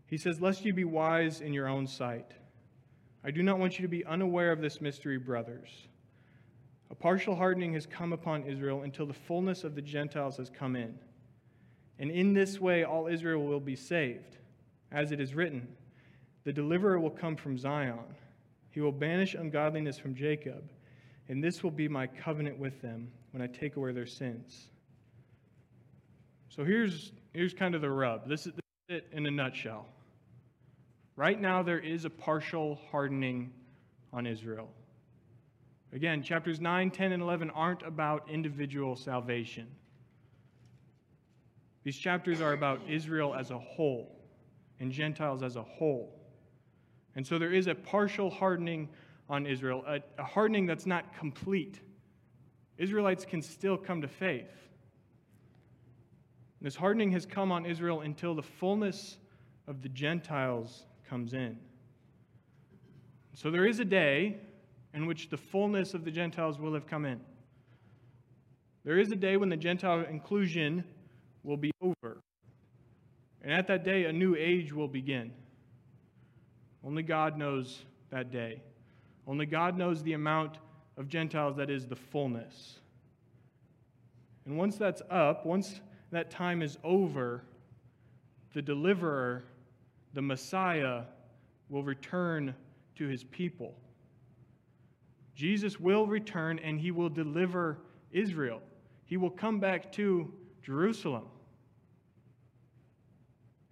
He 0.08 0.17
says, 0.17 0.41
Lest 0.41 0.65
you 0.65 0.73
be 0.73 0.84
wise 0.84 1.41
in 1.41 1.54
your 1.54 1.67
own 1.67 1.88
sight. 1.88 2.32
I 3.23 3.32
do 3.32 3.43
not 3.43 3.60
want 3.60 3.77
you 3.77 3.84
to 3.84 3.88
be 3.88 4.04
unaware 4.06 4.51
of 4.51 4.62
this 4.62 4.82
mystery, 4.82 5.17
brothers. 5.17 5.88
A 6.91 6.95
partial 6.95 7.36
hardening 7.36 7.73
has 7.73 7.86
come 7.86 8.12
upon 8.12 8.43
Israel 8.43 8.82
until 8.82 9.06
the 9.06 9.13
fullness 9.13 9.63
of 9.63 9.75
the 9.75 9.82
Gentiles 9.82 10.36
has 10.38 10.49
come 10.49 10.75
in. 10.75 10.99
And 11.99 12.12
in 12.12 12.34
this 12.34 12.60
way, 12.60 12.84
all 12.84 13.08
Israel 13.08 13.43
will 13.45 13.62
be 13.62 13.77
saved. 13.77 14.38
As 14.91 15.13
it 15.13 15.21
is 15.21 15.34
written, 15.34 15.69
the 16.43 16.51
deliverer 16.51 16.99
will 16.99 17.10
come 17.10 17.38
from 17.38 17.58
Zion. 17.58 18.04
He 18.71 18.82
will 18.82 18.91
banish 18.91 19.36
ungodliness 19.36 19.97
from 19.97 20.15
Jacob, 20.15 20.69
and 21.30 21.41
this 21.41 21.63
will 21.63 21.71
be 21.71 21.88
my 21.88 22.08
covenant 22.08 22.60
with 22.60 22.82
them 22.82 23.10
when 23.32 23.41
I 23.41 23.47
take 23.47 23.77
away 23.77 23.93
their 23.93 24.06
sins. 24.06 24.67
So 26.49 26.65
here's, 26.65 27.13
here's 27.34 27.54
kind 27.54 27.73
of 27.73 27.82
the 27.82 27.89
rub. 27.89 28.27
This 28.27 28.47
is, 28.47 28.54
this 28.54 28.62
it 28.97 29.08
in 29.13 29.25
a 29.25 29.32
nutshell. 29.32 29.86
Right 31.15 31.39
now, 31.39 31.63
there 31.63 31.80
is 31.80 32.04
a 32.04 32.10
partial 32.10 32.80
hardening 32.91 33.54
on 34.12 34.27
Israel. 34.27 34.69
Again, 35.93 36.23
chapters 36.23 36.62
9, 36.62 36.91
10, 36.91 37.12
and 37.12 37.21
11 37.21 37.49
aren't 37.49 37.84
about 37.84 38.30
individual 38.30 38.95
salvation. 38.95 39.67
These 41.84 41.97
chapters 41.97 42.39
are 42.41 42.54
about 42.54 42.80
Israel 42.88 43.36
as 43.36 43.51
a 43.51 43.58
whole 43.58 44.15
and 44.80 44.91
Gentiles 44.91 45.43
as 45.43 45.58
a 45.58 45.63
whole. 45.63 46.17
And 47.15 47.25
so 47.25 47.38
there 47.38 47.51
is 47.51 47.67
a 47.67 47.75
partial 47.75 48.30
hardening 48.30 48.88
on 49.30 49.45
Israel, 49.45 49.84
a, 49.88 49.99
a 50.17 50.23
hardening 50.23 50.65
that's 50.65 50.86
not 50.86 51.13
complete. 51.17 51.82
Israelites 52.77 53.25
can 53.25 53.41
still 53.41 53.77
come 53.77 54.01
to 54.01 54.08
faith. 54.08 54.49
This 56.62 56.75
hardening 56.75 57.12
has 57.12 57.25
come 57.25 57.51
on 57.51 57.65
Israel 57.65 58.01
until 58.01 58.36
the 58.36 58.43
fullness 58.43 59.17
of 59.67 59.82
the 59.82 59.89
Gentiles 59.89 60.86
comes 61.10 61.34
in. 61.34 61.58
So 63.34 63.49
there 63.49 63.65
is 63.65 63.80
a 63.80 63.86
day 63.86 64.38
in 64.93 65.06
which 65.06 65.30
the 65.30 65.38
fullness 65.38 65.93
of 65.93 66.04
the 66.04 66.12
Gentiles 66.12 66.60
will 66.60 66.73
have 66.73 66.88
come 66.88 67.06
in. 67.06 67.19
There 68.84 68.99
is 68.99 69.12
a 69.12 69.15
day 69.15 69.38
when 69.38 69.49
the 69.49 69.58
Gentile 69.58 70.06
inclusion 70.10 70.84
will 71.43 71.58
be 71.58 71.71
over. 71.82 72.21
And 73.43 73.51
at 73.51 73.67
that 73.67 73.84
day, 73.84 74.06
a 74.06 74.13
new 74.13 74.36
age 74.36 74.73
will 74.73 74.88
begin. 74.88 75.32
Only 76.84 77.04
God 77.04 77.38
knows 77.38 77.84
that 78.10 78.32
day. 78.32 78.62
Only 79.27 79.45
God 79.45 79.77
knows 79.77 80.04
the 80.04 80.13
amount 80.13 80.58
of 80.97 81.08
Gentiles 81.08 81.56
that 81.58 81.69
is 81.69 81.88
the 81.88 81.95
fullness. 81.95 82.80
And 84.45 84.58
once 84.58 84.77
that's 84.77 85.01
up, 85.10 85.45
once 85.45 85.80
that 86.12 86.32
time 86.32 86.62
is 86.62 86.77
over, 86.84 87.43
the 88.54 88.62
deliverer, 88.62 89.43
the 90.13 90.21
Messiah, 90.21 91.04
will 91.69 91.84
return 91.84 92.54
to 92.95 93.08
his 93.08 93.23
people. 93.23 93.75
Jesus 95.41 95.80
will 95.80 96.06
return 96.06 96.60
and 96.60 96.80
he 96.80 96.91
will 96.91 97.10
deliver 97.10 97.80
Israel. 98.12 98.62
He 99.06 99.17
will 99.17 99.32
come 99.32 99.60
back 99.60 99.91
to 99.93 100.32
Jerusalem. 100.62 101.23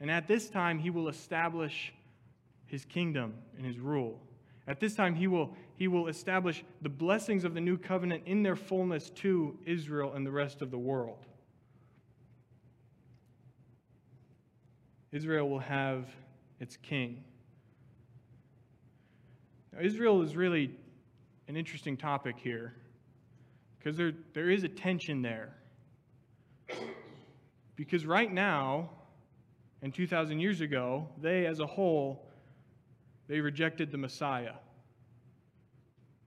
And 0.02 0.10
at 0.10 0.28
this 0.28 0.50
time, 0.50 0.80
he 0.80 0.90
will 0.90 1.10
establish 1.10 1.94
his 2.66 2.86
kingdom 2.86 3.36
and 3.56 3.68
his 3.68 3.78
rule. 3.78 4.20
At 4.68 4.80
this 4.80 4.96
time, 4.96 5.14
he 5.14 5.28
will, 5.28 5.56
he 5.76 5.88
will 5.88 6.08
establish 6.08 6.64
the 6.82 6.90
blessings 6.90 7.44
of 7.44 7.54
the 7.54 7.62
new 7.62 7.78
covenant 7.78 8.24
in 8.26 8.42
their 8.42 8.56
fullness 8.56 9.12
to 9.12 9.56
Israel 9.64 10.14
and 10.14 10.26
the 10.26 10.32
rest 10.32 10.64
of 10.64 10.72
the 10.72 10.80
world. 10.80 11.24
Israel 15.12 15.48
will 15.48 15.60
have 15.60 16.08
its 16.60 16.78
king. 16.78 17.24
Now, 19.72 19.82
Israel 19.82 20.24
is 20.24 20.36
really 20.36 20.72
an 21.50 21.58
interesting 21.58 21.98
topic 21.98 22.38
here 22.38 22.76
because 23.78 23.98
there, 23.98 24.14
there 24.34 24.52
is 24.52 24.64
a 24.64 24.68
tension 24.70 25.24
there. 25.24 25.56
Because 27.76 28.06
right 28.06 28.32
now, 28.32 28.92
and 29.82 29.94
2,000 29.94 30.40
years 30.40 30.62
ago, 30.62 31.08
they 31.20 31.48
as 31.48 31.60
a 31.60 31.66
whole, 31.66 32.28
they 33.28 33.42
rejected 33.42 33.92
the 33.92 33.98
Messiah. 33.98 34.54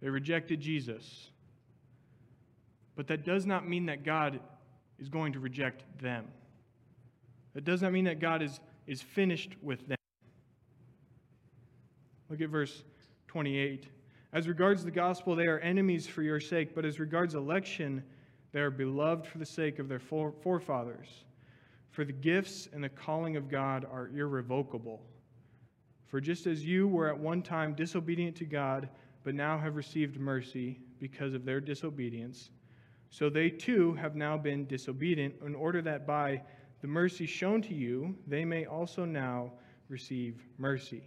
They 0.01 0.09
rejected 0.09 0.61
Jesus. 0.61 1.31
But 2.97 3.07
that 3.07 3.25
does 3.25 3.47
not 3.47 3.69
mean 3.69 3.87
that 3.87 4.05
God 4.05 4.41
is 4.99 5.09
going 5.09 5.35
to 5.35 5.39
reject 5.39 5.85
them. 6.01 6.27
That 7.55 7.65
does 7.65 7.81
not 7.81 7.93
mean 7.93 8.07
that 8.07 8.19
God 8.19 8.43
is, 8.43 8.59
is 8.89 9.01
finished 9.01 9.53
with 9.63 9.87
them. 9.87 9.99
Look 12.29 12.41
at 12.41 12.49
verse 12.49 12.83
28. 13.29 13.87
As 14.33 14.49
regards 14.49 14.83
the 14.83 14.91
gospel, 14.91 15.37
they 15.37 15.47
are 15.47 15.59
enemies 15.59 16.07
for 16.07 16.23
your 16.23 16.41
sake, 16.41 16.75
but 16.75 16.87
as 16.87 16.99
regards 16.99 17.35
election, 17.35 18.03
they 18.53 18.61
are 18.61 18.71
beloved 18.71 19.27
for 19.27 19.39
the 19.39 19.47
sake 19.47 19.79
of 19.79 19.89
their 19.89 19.99
forefathers. 19.99 21.25
For 21.91 22.05
the 22.05 22.13
gifts 22.13 22.69
and 22.73 22.83
the 22.83 22.89
calling 22.89 23.37
of 23.37 23.51
God 23.51 23.85
are 23.85 24.09
irrevocable. 24.09 25.03
For 26.07 26.21
just 26.21 26.47
as 26.47 26.65
you 26.65 26.89
were 26.89 27.09
at 27.09 27.19
one 27.19 27.43
time 27.43 27.75
disobedient 27.75 28.37
to 28.37 28.47
God, 28.47 28.89
but 29.23 29.35
now 29.35 29.59
have 29.59 29.77
received 29.77 30.19
mercy 30.19 30.81
because 30.99 31.35
of 31.35 31.45
their 31.45 31.61
disobedience, 31.61 32.51
so 33.11 33.29
they 33.29 33.51
too 33.51 33.93
have 33.95 34.17
now 34.17 34.39
been 34.39 34.67
disobedient, 34.67 35.35
in 35.45 35.55
order 35.55 35.83
that 35.83 36.07
by 36.07 36.41
the 36.81 36.87
mercy 36.87 37.27
shown 37.27 37.61
to 37.63 37.75
you, 37.75 38.17
they 38.27 38.45
may 38.47 38.65
also 38.65 39.05
now 39.05 39.53
receive 39.89 40.43
mercy. 40.57 41.03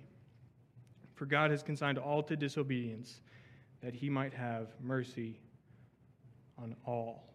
For 1.15 1.25
God 1.25 1.51
has 1.51 1.63
consigned 1.63 1.97
all 1.97 2.21
to 2.23 2.35
disobedience, 2.35 3.21
that 3.81 3.93
he 3.93 4.09
might 4.09 4.33
have 4.33 4.67
mercy 4.81 5.39
on 6.61 6.75
all. 6.85 7.33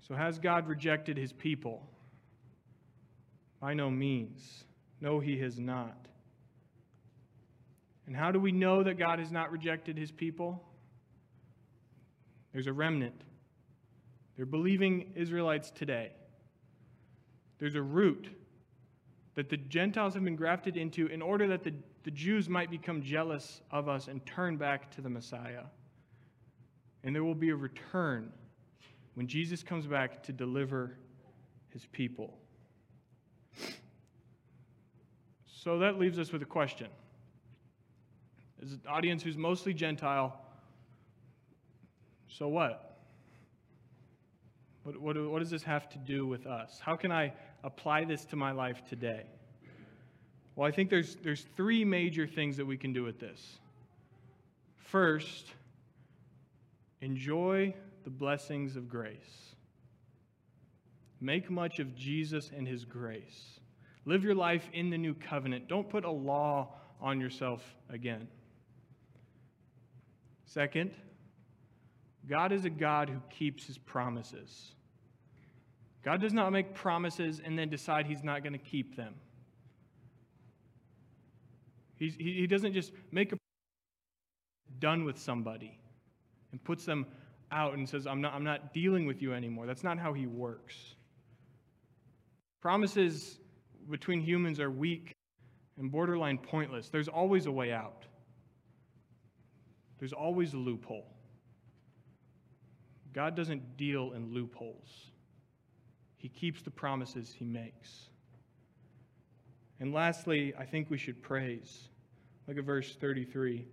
So, 0.00 0.14
has 0.14 0.38
God 0.38 0.66
rejected 0.66 1.16
his 1.16 1.32
people? 1.32 1.86
By 3.60 3.74
no 3.74 3.90
means. 3.90 4.64
No, 5.00 5.20
he 5.20 5.38
has 5.38 5.58
not. 5.58 6.06
And 8.06 8.14
how 8.14 8.30
do 8.30 8.38
we 8.38 8.52
know 8.52 8.82
that 8.82 8.98
God 8.98 9.18
has 9.18 9.32
not 9.32 9.50
rejected 9.50 9.96
his 9.96 10.10
people? 10.10 10.62
There's 12.52 12.66
a 12.66 12.72
remnant. 12.72 13.22
They're 14.36 14.46
believing 14.46 15.12
Israelites 15.14 15.70
today. 15.70 16.12
There's 17.58 17.74
a 17.74 17.82
root 17.82 18.28
that 19.34 19.48
the 19.48 19.56
Gentiles 19.56 20.14
have 20.14 20.24
been 20.24 20.36
grafted 20.36 20.76
into 20.76 21.06
in 21.06 21.20
order 21.20 21.48
that 21.48 21.64
the, 21.64 21.74
the 22.04 22.10
Jews 22.10 22.48
might 22.48 22.70
become 22.70 23.02
jealous 23.02 23.60
of 23.70 23.88
us 23.88 24.08
and 24.08 24.24
turn 24.26 24.56
back 24.56 24.90
to 24.92 25.00
the 25.00 25.08
Messiah. 25.08 25.64
And 27.02 27.14
there 27.14 27.24
will 27.24 27.34
be 27.34 27.50
a 27.50 27.56
return 27.56 28.32
when 29.14 29.26
Jesus 29.26 29.62
comes 29.62 29.86
back 29.86 30.22
to 30.24 30.32
deliver 30.32 30.96
his 31.70 31.86
people. 31.86 32.38
So 35.46 35.78
that 35.80 35.98
leaves 35.98 36.18
us 36.18 36.32
with 36.32 36.42
a 36.42 36.46
question. 36.46 36.88
As 38.62 38.72
an 38.72 38.80
audience 38.88 39.22
who's 39.22 39.36
mostly 39.36 39.74
Gentile, 39.74 40.40
so 42.28 42.48
what? 42.48 42.93
What, 44.84 45.00
what? 45.00 45.30
what 45.30 45.38
does 45.40 45.50
this 45.50 45.62
have 45.64 45.88
to 45.90 45.98
do 45.98 46.26
with 46.26 46.46
us? 46.46 46.78
How 46.80 46.94
can 46.94 47.10
I 47.10 47.32
apply 47.64 48.04
this 48.04 48.24
to 48.26 48.36
my 48.36 48.52
life 48.52 48.82
today? 48.88 49.24
Well, 50.56 50.68
I 50.68 50.70
think 50.70 50.88
there's, 50.88 51.16
there's 51.16 51.46
three 51.56 51.84
major 51.84 52.26
things 52.26 52.56
that 52.58 52.66
we 52.66 52.76
can 52.76 52.92
do 52.92 53.02
with 53.02 53.18
this. 53.18 53.58
First, 54.76 55.46
enjoy 57.00 57.74
the 58.04 58.10
blessings 58.10 58.76
of 58.76 58.88
grace. 58.88 59.54
Make 61.20 61.50
much 61.50 61.80
of 61.80 61.96
Jesus 61.96 62.50
and 62.56 62.68
his 62.68 62.84
grace. 62.84 63.58
Live 64.04 64.22
your 64.22 64.34
life 64.34 64.68
in 64.72 64.90
the 64.90 64.98
new 64.98 65.14
covenant. 65.14 65.66
Don't 65.68 65.88
put 65.88 66.04
a 66.04 66.10
law 66.10 66.74
on 67.00 67.20
yourself 67.20 67.62
again. 67.88 68.28
Second, 70.44 70.92
God 72.28 72.52
is 72.52 72.64
a 72.64 72.70
God 72.70 73.08
who 73.08 73.20
keeps 73.30 73.66
his 73.66 73.78
promises. 73.78 74.72
God 76.02 76.20
does 76.20 76.32
not 76.32 76.52
make 76.52 76.74
promises 76.74 77.40
and 77.44 77.58
then 77.58 77.68
decide 77.68 78.06
he's 78.06 78.22
not 78.22 78.42
going 78.42 78.52
to 78.52 78.58
keep 78.58 78.96
them. 78.96 79.14
He's, 81.96 82.14
he, 82.16 82.34
he 82.34 82.46
doesn't 82.46 82.72
just 82.72 82.92
make 83.10 83.32
a 83.32 83.36
done 84.80 85.04
with 85.04 85.18
somebody 85.18 85.78
and 86.52 86.62
puts 86.62 86.84
them 86.84 87.06
out 87.50 87.74
and 87.74 87.88
says, 87.88 88.06
I'm 88.06 88.20
not, 88.20 88.34
I'm 88.34 88.44
not 88.44 88.74
dealing 88.74 89.06
with 89.06 89.22
you 89.22 89.32
anymore. 89.32 89.66
That's 89.66 89.84
not 89.84 89.98
how 89.98 90.12
he 90.12 90.26
works. 90.26 90.96
Promises 92.60 93.38
between 93.90 94.20
humans 94.20 94.60
are 94.60 94.70
weak 94.70 95.12
and 95.78 95.90
borderline 95.90 96.38
pointless. 96.38 96.88
There's 96.88 97.08
always 97.08 97.46
a 97.46 97.52
way 97.52 97.72
out, 97.72 98.04
there's 99.98 100.12
always 100.12 100.54
a 100.54 100.58
loophole. 100.58 101.06
God 103.14 103.36
doesn't 103.36 103.76
deal 103.76 104.12
in 104.12 104.34
loopholes, 104.34 105.10
He 106.16 106.28
keeps 106.28 106.62
the 106.62 106.70
promises 106.70 107.34
He 107.36 107.44
makes. 107.44 108.08
And 109.80 109.92
lastly, 109.92 110.52
I 110.58 110.64
think 110.64 110.90
we 110.90 110.98
should 110.98 111.22
praise. 111.22 111.88
Look 112.46 112.58
at 112.58 112.64
verse 112.64 112.96
33. 112.96 113.66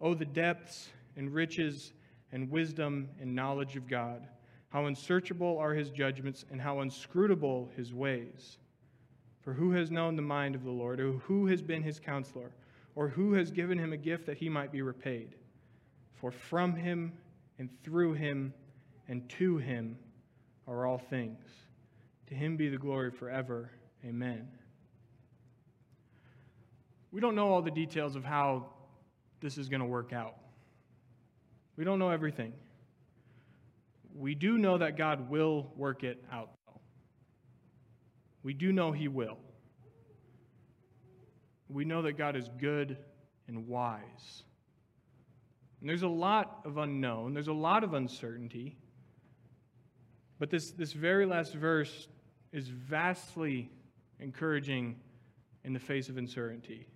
Oh, 0.00 0.14
the 0.14 0.24
depths 0.24 0.90
and 1.16 1.32
riches 1.32 1.92
and 2.32 2.50
wisdom 2.50 3.08
and 3.20 3.34
knowledge 3.34 3.76
of 3.76 3.86
God. 3.86 4.26
How 4.70 4.86
unsearchable 4.86 5.58
are 5.58 5.74
his 5.74 5.90
judgments 5.90 6.44
and 6.50 6.60
how 6.60 6.80
inscrutable 6.80 7.70
his 7.76 7.92
ways. 7.92 8.56
For 9.42 9.52
who 9.52 9.72
has 9.72 9.90
known 9.90 10.16
the 10.16 10.22
mind 10.22 10.54
of 10.54 10.64
the 10.64 10.70
Lord, 10.70 11.00
or 11.00 11.12
who 11.12 11.46
has 11.46 11.60
been 11.60 11.82
his 11.82 12.00
counselor, 12.00 12.52
or 12.94 13.08
who 13.08 13.34
has 13.34 13.50
given 13.50 13.78
him 13.78 13.92
a 13.92 13.98
gift 13.98 14.24
that 14.26 14.38
he 14.38 14.48
might 14.48 14.72
be 14.72 14.82
repaid? 14.82 15.34
For 16.14 16.30
from 16.30 16.74
him 16.74 17.12
and 17.58 17.68
through 17.82 18.14
him 18.14 18.54
and 19.12 19.28
to 19.28 19.58
him 19.58 19.98
are 20.66 20.86
all 20.86 20.96
things. 20.96 21.44
To 22.28 22.34
him 22.34 22.56
be 22.56 22.70
the 22.70 22.78
glory 22.78 23.10
forever. 23.10 23.70
Amen. 24.06 24.48
We 27.10 27.20
don't 27.20 27.34
know 27.34 27.50
all 27.50 27.60
the 27.60 27.70
details 27.70 28.16
of 28.16 28.24
how 28.24 28.70
this 29.42 29.58
is 29.58 29.68
going 29.68 29.80
to 29.80 29.86
work 29.86 30.14
out. 30.14 30.36
We 31.76 31.84
don't 31.84 31.98
know 31.98 32.08
everything. 32.08 32.54
We 34.14 34.34
do 34.34 34.56
know 34.56 34.78
that 34.78 34.96
God 34.96 35.28
will 35.28 35.70
work 35.76 36.04
it 36.04 36.24
out, 36.32 36.48
though. 36.66 36.80
We 38.42 38.54
do 38.54 38.72
know 38.72 38.92
He 38.92 39.08
will. 39.08 39.36
We 41.68 41.84
know 41.84 42.00
that 42.00 42.14
God 42.14 42.34
is 42.34 42.48
good 42.58 42.96
and 43.46 43.68
wise. 43.68 44.44
And 45.80 45.88
there's 45.90 46.02
a 46.02 46.08
lot 46.08 46.62
of 46.64 46.78
unknown, 46.78 47.34
there's 47.34 47.48
a 47.48 47.52
lot 47.52 47.84
of 47.84 47.92
uncertainty. 47.92 48.78
But 50.42 50.50
this, 50.50 50.72
this 50.72 50.92
very 50.92 51.24
last 51.24 51.54
verse 51.54 52.08
is 52.50 52.66
vastly 52.66 53.70
encouraging 54.18 54.96
in 55.62 55.72
the 55.72 55.78
face 55.78 56.08
of 56.08 56.16
uncertainty. 56.16 56.88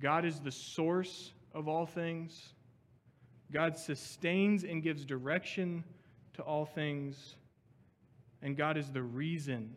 God 0.00 0.24
is 0.24 0.40
the 0.40 0.50
source 0.50 1.30
of 1.54 1.68
all 1.68 1.86
things. 1.86 2.52
God 3.52 3.78
sustains 3.78 4.64
and 4.64 4.82
gives 4.82 5.04
direction 5.04 5.84
to 6.34 6.42
all 6.42 6.64
things. 6.64 7.36
And 8.42 8.56
God 8.56 8.76
is 8.76 8.90
the 8.90 9.04
reason 9.04 9.72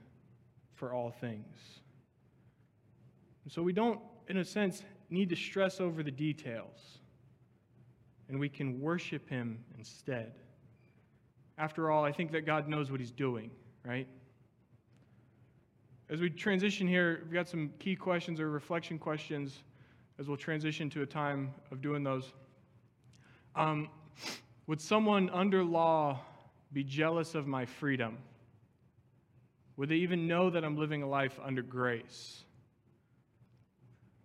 for 0.73 0.95
all 0.95 1.11
things. 1.11 1.55
And 3.43 3.53
so 3.53 3.61
we 3.61 3.73
don't, 3.73 3.99
in 4.27 4.37
a 4.37 4.43
sense, 4.43 4.81
need 5.11 5.29
to 5.29 5.35
stress 5.35 5.79
over 5.79 6.01
the 6.01 6.09
details. 6.09 6.97
And 8.27 8.39
we 8.39 8.49
can 8.49 8.81
worship 8.81 9.29
Him 9.29 9.63
instead. 9.77 10.33
After 11.57 11.91
all, 11.91 12.03
I 12.03 12.11
think 12.11 12.31
that 12.31 12.45
God 12.45 12.67
knows 12.67 12.91
what 12.91 12.99
He's 12.99 13.11
doing, 13.11 13.51
right? 13.85 14.07
As 16.09 16.19
we 16.19 16.29
transition 16.29 16.87
here, 16.87 17.21
we've 17.23 17.33
got 17.33 17.47
some 17.47 17.71
key 17.79 17.95
questions 17.95 18.39
or 18.39 18.49
reflection 18.49 18.99
questions 18.99 19.63
as 20.19 20.27
we'll 20.27 20.37
transition 20.37 20.89
to 20.89 21.03
a 21.03 21.05
time 21.05 21.53
of 21.71 21.81
doing 21.81 22.03
those. 22.03 22.33
Um, 23.55 23.89
would 24.67 24.81
someone 24.81 25.29
under 25.29 25.63
law 25.63 26.19
be 26.73 26.83
jealous 26.83 27.33
of 27.33 27.47
my 27.47 27.65
freedom? 27.65 28.17
Would 29.77 29.89
they 29.89 29.95
even 29.95 30.27
know 30.27 30.49
that 30.49 30.63
I'm 30.63 30.77
living 30.77 31.01
a 31.01 31.07
life 31.07 31.39
under 31.43 31.61
grace? 31.61 32.43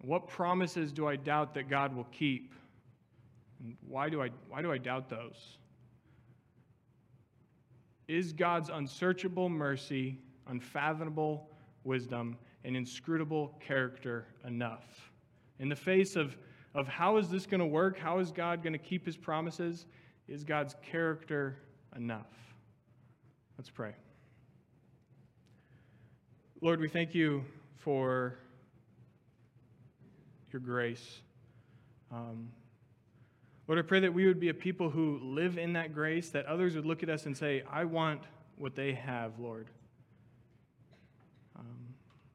What 0.03 0.29
promises 0.29 0.93
do 0.93 1.07
I 1.07 1.17
doubt 1.17 1.55
that 1.55 1.71
God 1.71 1.97
will 1.97 2.07
keep? 2.13 2.53
And 3.61 3.77
why 3.89 4.09
do 4.09 4.23
I, 4.23 4.31
why 4.49 4.61
do 4.61 4.71
I 4.71 4.79
doubt 4.79 5.09
those? 5.09 5.57
Is 8.09 8.33
God's 8.33 8.71
unsearchable 8.71 9.49
mercy, 9.49 10.19
unfathomable 10.47 11.51
wisdom, 11.85 12.37
and 12.65 12.77
inscrutable 12.77 13.55
character 13.61 14.27
enough? 14.47 15.11
In 15.59 15.69
the 15.69 15.77
face 15.77 16.17
of, 16.17 16.37
of 16.75 16.87
how 16.87 17.17
is 17.17 17.29
this 17.29 17.47
going 17.47 17.61
to 17.61 17.67
work? 17.67 17.99
How 17.99 18.19
is 18.19 18.31
God 18.31 18.63
going 18.63 18.73
to 18.73 18.79
keep 18.79 19.05
his 19.05 19.17
promises? 19.17 19.87
Is 20.29 20.45
God's 20.45 20.77
character 20.83 21.59
enough? 21.97 22.27
Let's 23.59 23.71
pray. 23.71 23.95
Lord, 26.61 26.81
we 26.81 26.89
thank 26.89 27.15
you 27.15 27.45
for 27.77 28.39
your 30.53 30.61
grace. 30.61 31.21
Um, 32.13 32.49
Lord, 33.69 33.79
I 33.81 33.83
pray 33.83 34.01
that 34.01 34.15
we 34.15 34.27
would 34.27 34.39
be 34.39 34.49
a 34.49 34.55
people 34.55 34.91
who 34.91 35.19
live 35.23 35.59
in 35.59 35.73
that 35.73 35.93
grace, 35.93 36.31
that 36.31 36.47
others 36.47 36.77
would 36.77 36.87
look 36.87 37.03
at 37.03 37.09
us 37.09 37.27
and 37.27 37.37
say, 37.37 37.63
I 37.71 37.85
want 37.85 38.23
what 38.57 38.77
they 38.77 38.95
have, 38.95 39.39
Lord. 39.39 39.69
Um, 41.59 41.95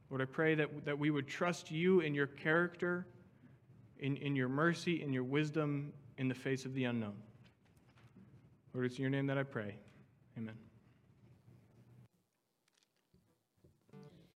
Lord, 0.10 0.22
I 0.22 0.26
pray 0.26 0.56
that, 0.56 0.86
that 0.86 1.00
we 1.00 1.10
would 1.10 1.28
trust 1.28 1.72
you 1.72 2.02
in 2.02 2.14
your 2.14 2.28
character, 2.28 3.08
in, 4.00 4.18
in 4.18 4.36
your 4.36 4.50
mercy, 4.50 5.02
in 5.02 5.14
your 5.14 5.24
wisdom 5.24 5.94
in 6.18 6.28
the 6.28 6.36
face 6.36 6.66
of 6.66 6.74
the 6.74 6.84
unknown. 6.84 7.16
Lord, 8.74 8.86
it's 8.86 8.98
in 8.98 9.02
your 9.02 9.12
name 9.12 9.28
that 9.28 9.38
I 9.38 9.44
pray. 9.44 9.76
Amen. 10.38 10.56